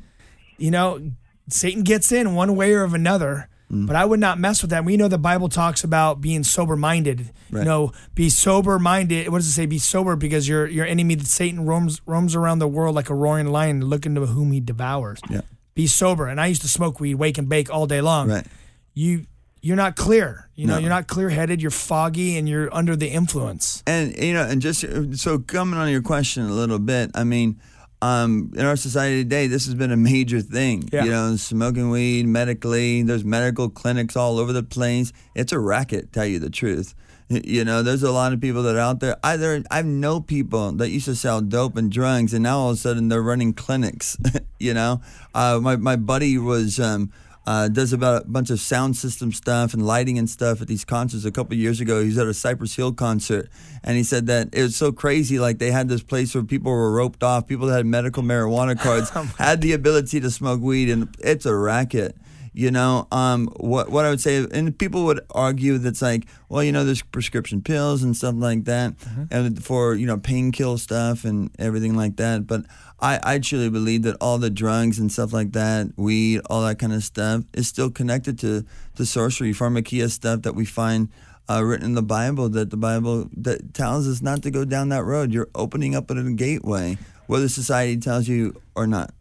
[0.58, 1.00] you know,
[1.48, 3.48] Satan gets in one way or of another.
[3.70, 3.86] Mm.
[3.88, 4.84] But I would not mess with that.
[4.84, 7.30] We know the Bible talks about being sober minded.
[7.50, 9.28] You know, be sober minded.
[9.28, 9.66] What does it say?
[9.66, 13.48] Be sober because your your enemy, Satan, roams roams around the world like a roaring
[13.48, 15.18] lion, looking to whom he devours.
[15.28, 15.40] Yeah.
[15.74, 16.28] Be sober.
[16.28, 18.46] And I used to smoke weed, wake and bake all day long Right.
[18.94, 19.26] you
[19.62, 20.48] you're not clear.
[20.54, 20.80] You know, No.
[20.80, 21.60] you're not clear headed.
[21.60, 23.82] You're foggy, and you're under the influence.
[23.84, 24.84] And you know, and just
[25.18, 27.60] so coming on your question a little bit, I mean,
[28.06, 30.88] um, in our society today, this has been a major thing.
[30.92, 31.04] Yeah.
[31.04, 33.02] You know, smoking weed medically.
[33.02, 35.12] There's medical clinics all over the place.
[35.34, 36.94] It's a racket, tell you the truth.
[37.28, 39.16] You know, there's a lot of people that are out there.
[39.24, 42.76] Either I know people that used to sell dope and drugs, and now all of
[42.76, 44.16] a sudden they're running clinics.
[44.60, 45.00] you know,
[45.34, 46.78] uh, my my buddy was.
[46.78, 47.12] Um,
[47.46, 50.84] uh, does about a bunch of sound system stuff and lighting and stuff at these
[50.84, 51.24] concerts.
[51.24, 53.48] A couple years ago, he was at a Cypress Hill concert,
[53.84, 55.38] and he said that it was so crazy.
[55.38, 57.46] Like they had this place where people were roped off.
[57.46, 61.54] People that had medical marijuana cards had the ability to smoke weed, and it's a
[61.54, 62.16] racket.
[62.58, 66.64] You know, um, what what I would say, and people would argue that's like, well,
[66.64, 68.94] you know, there's prescription pills and stuff like that,
[69.30, 72.46] and for you know painkiller stuff and everything like that.
[72.46, 72.64] But
[72.98, 76.78] I, I truly believe that all the drugs and stuff like that, weed, all that
[76.78, 81.10] kind of stuff, is still connected to to sorcery, pharmakeia stuff that we find
[81.50, 82.48] uh, written in the Bible.
[82.48, 85.30] That the Bible that tells us not to go down that road.
[85.30, 86.96] You're opening up a gateway,
[87.26, 89.12] whether society tells you or not.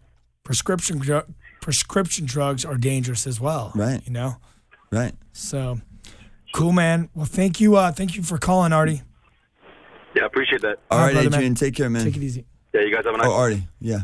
[0.45, 1.23] Prescription dru-
[1.59, 3.73] prescription drugs are dangerous as well.
[3.75, 4.01] Right.
[4.05, 4.37] You know.
[4.91, 5.13] Right.
[5.33, 5.81] So
[6.53, 7.09] cool, man.
[7.13, 7.75] Well, thank you.
[7.75, 9.01] Uh, thank you for calling, Artie.
[10.15, 10.77] Yeah, I appreciate that.
[10.89, 11.55] All All right, right, brother, man.
[11.55, 12.05] Take care, man.
[12.05, 12.45] Take it easy.
[12.73, 14.03] Yeah, you guys have a nice Oh, Artie, yeah.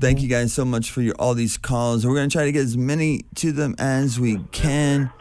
[0.00, 2.04] Thank you guys so much for your all these calls.
[2.06, 5.12] We're gonna try to get as many to them as we can.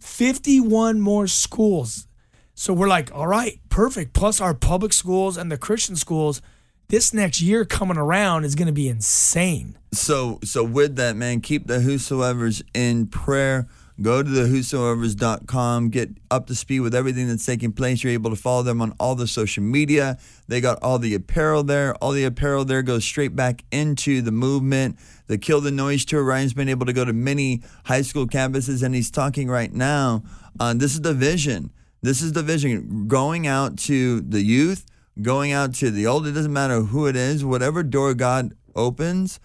[0.00, 2.06] 51 more schools.
[2.54, 4.12] So we're like, all right, perfect.
[4.12, 6.42] Plus our public schools and the Christian schools.
[6.88, 9.78] This next year coming around is going to be insane.
[9.92, 13.66] So, so with that, man, keep the whosoever's in prayer.
[14.00, 18.02] Go to the whosoever's.com, get up to speed with everything that's taking place.
[18.02, 20.18] You're able to follow them on all the social media.
[20.48, 21.94] They got all the apparel there.
[21.96, 24.98] All the apparel there goes straight back into the movement.
[25.26, 26.24] The Kill the Noise tour.
[26.24, 30.24] Ryan's been able to go to many high school campuses, and he's talking right now.
[30.58, 31.70] Uh, this is the vision.
[32.02, 33.06] This is the vision.
[33.06, 34.84] Going out to the youth,
[35.20, 36.26] going out to the old.
[36.26, 37.44] It doesn't matter who it is.
[37.44, 39.38] Whatever door God opens,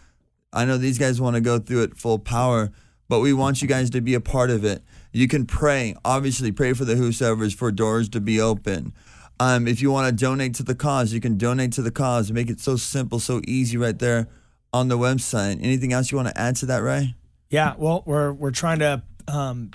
[0.51, 2.71] I know these guys want to go through it full power,
[3.07, 4.81] but we want you guys to be a part of it.
[5.11, 8.93] You can pray, obviously, pray for the whosoever's for doors to be open.
[9.39, 12.31] Um, if you want to donate to the cause, you can donate to the cause.
[12.31, 14.27] Make it so simple, so easy right there
[14.73, 15.61] on the website.
[15.61, 17.15] Anything else you want to add to that, Ray?
[17.49, 19.71] Yeah, well, we're we're trying to um,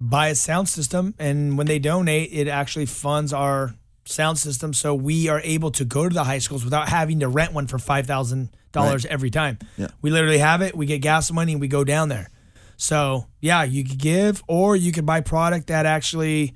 [0.00, 3.74] buy a sound system, and when they donate, it actually funds our
[4.06, 7.28] sound system, so we are able to go to the high schools without having to
[7.28, 9.12] rent one for five thousand dollars Right.
[9.12, 9.58] every time.
[9.76, 9.88] Yeah.
[10.00, 10.76] We literally have it.
[10.76, 12.30] We get gas money, and we go down there.
[12.76, 16.54] So yeah, you could give, or you could buy product that actually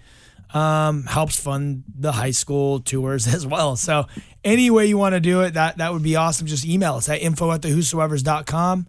[0.55, 3.77] um, helps fund the high school tours as well.
[3.77, 4.07] So
[4.43, 6.47] any way you want to do it, that that would be awesome.
[6.47, 8.87] Just email us at info at the whosoever's.com.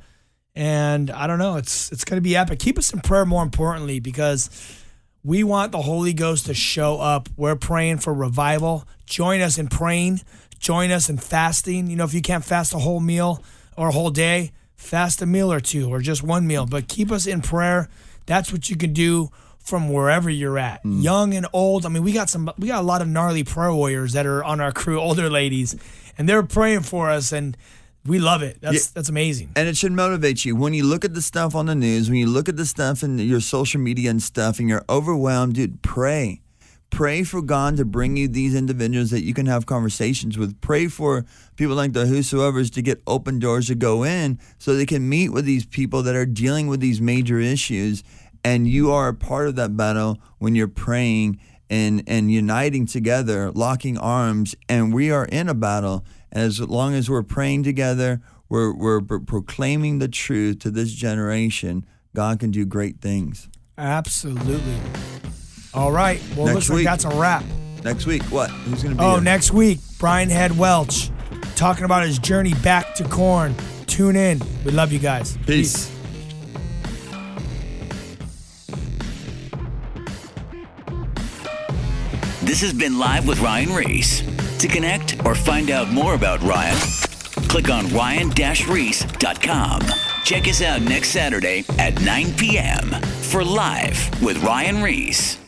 [0.55, 2.59] And I don't know, it's it's gonna be epic.
[2.59, 4.49] Keep us in prayer more importantly, because
[5.23, 7.29] we want the Holy Ghost to show up.
[7.35, 8.87] We're praying for revival.
[9.05, 10.21] Join us in praying
[10.65, 11.87] join us in fasting.
[11.87, 13.43] You know, if you can't fast a whole meal
[13.77, 16.65] or a whole day, fast a meal or two or just one meal.
[16.65, 17.87] But keep us in prayer.
[18.25, 19.29] That's what you can do
[19.59, 21.03] from wherever you're at, mm.
[21.03, 21.85] young and old.
[21.85, 24.43] I mean, we got some, we got a lot of gnarly prayer warriors that are
[24.43, 25.75] on our crew, older ladies,
[26.17, 27.57] and they're praying for us, and
[28.05, 28.57] we love it.
[28.61, 28.91] That's Yeah.
[28.93, 29.49] that's amazing.
[29.55, 30.55] And it should motivate you.
[30.55, 33.03] When you look at the stuff on the news, when you look at the stuff
[33.03, 36.41] in your social media and stuff, and you're overwhelmed, dude, pray.
[36.91, 40.61] Pray for God to bring you these individuals that you can have conversations with.
[40.61, 41.25] Pray for
[41.57, 45.29] people like the whosoever's to get open doors to go in so they can meet
[45.29, 48.03] with these people that are dealing with these major issues.
[48.45, 51.39] And you are a part of that battle when you're praying
[51.69, 54.55] and, and uniting together, locking arms.
[54.69, 56.05] And we are in a battle.
[56.35, 60.91] And as long as we're praying together, we're, we're pro- proclaiming the truth to this
[60.91, 63.47] generation, God can do great things.
[63.77, 64.75] Absolutely.
[65.73, 66.21] All right.
[66.35, 66.85] Well, Next looks like week.
[66.85, 67.45] that's a wrap.
[67.85, 68.49] Next week, what?
[68.49, 69.21] Who's going to be Oh, here?
[69.21, 71.09] next week, Brian Head Welch
[71.55, 73.55] talking about his journey back to Korn.
[73.87, 74.41] Tune in.
[74.65, 75.37] We love you guys.
[75.47, 75.89] Peace.
[82.41, 84.21] This has been Live with Ryan Ries.
[84.59, 86.77] To connect or find out more about Ryan,
[87.47, 89.81] click on ryan-ries.com.
[90.23, 92.89] Check us out next Saturday at 9 p.m.
[93.21, 95.44] for Live with Ryan Ries.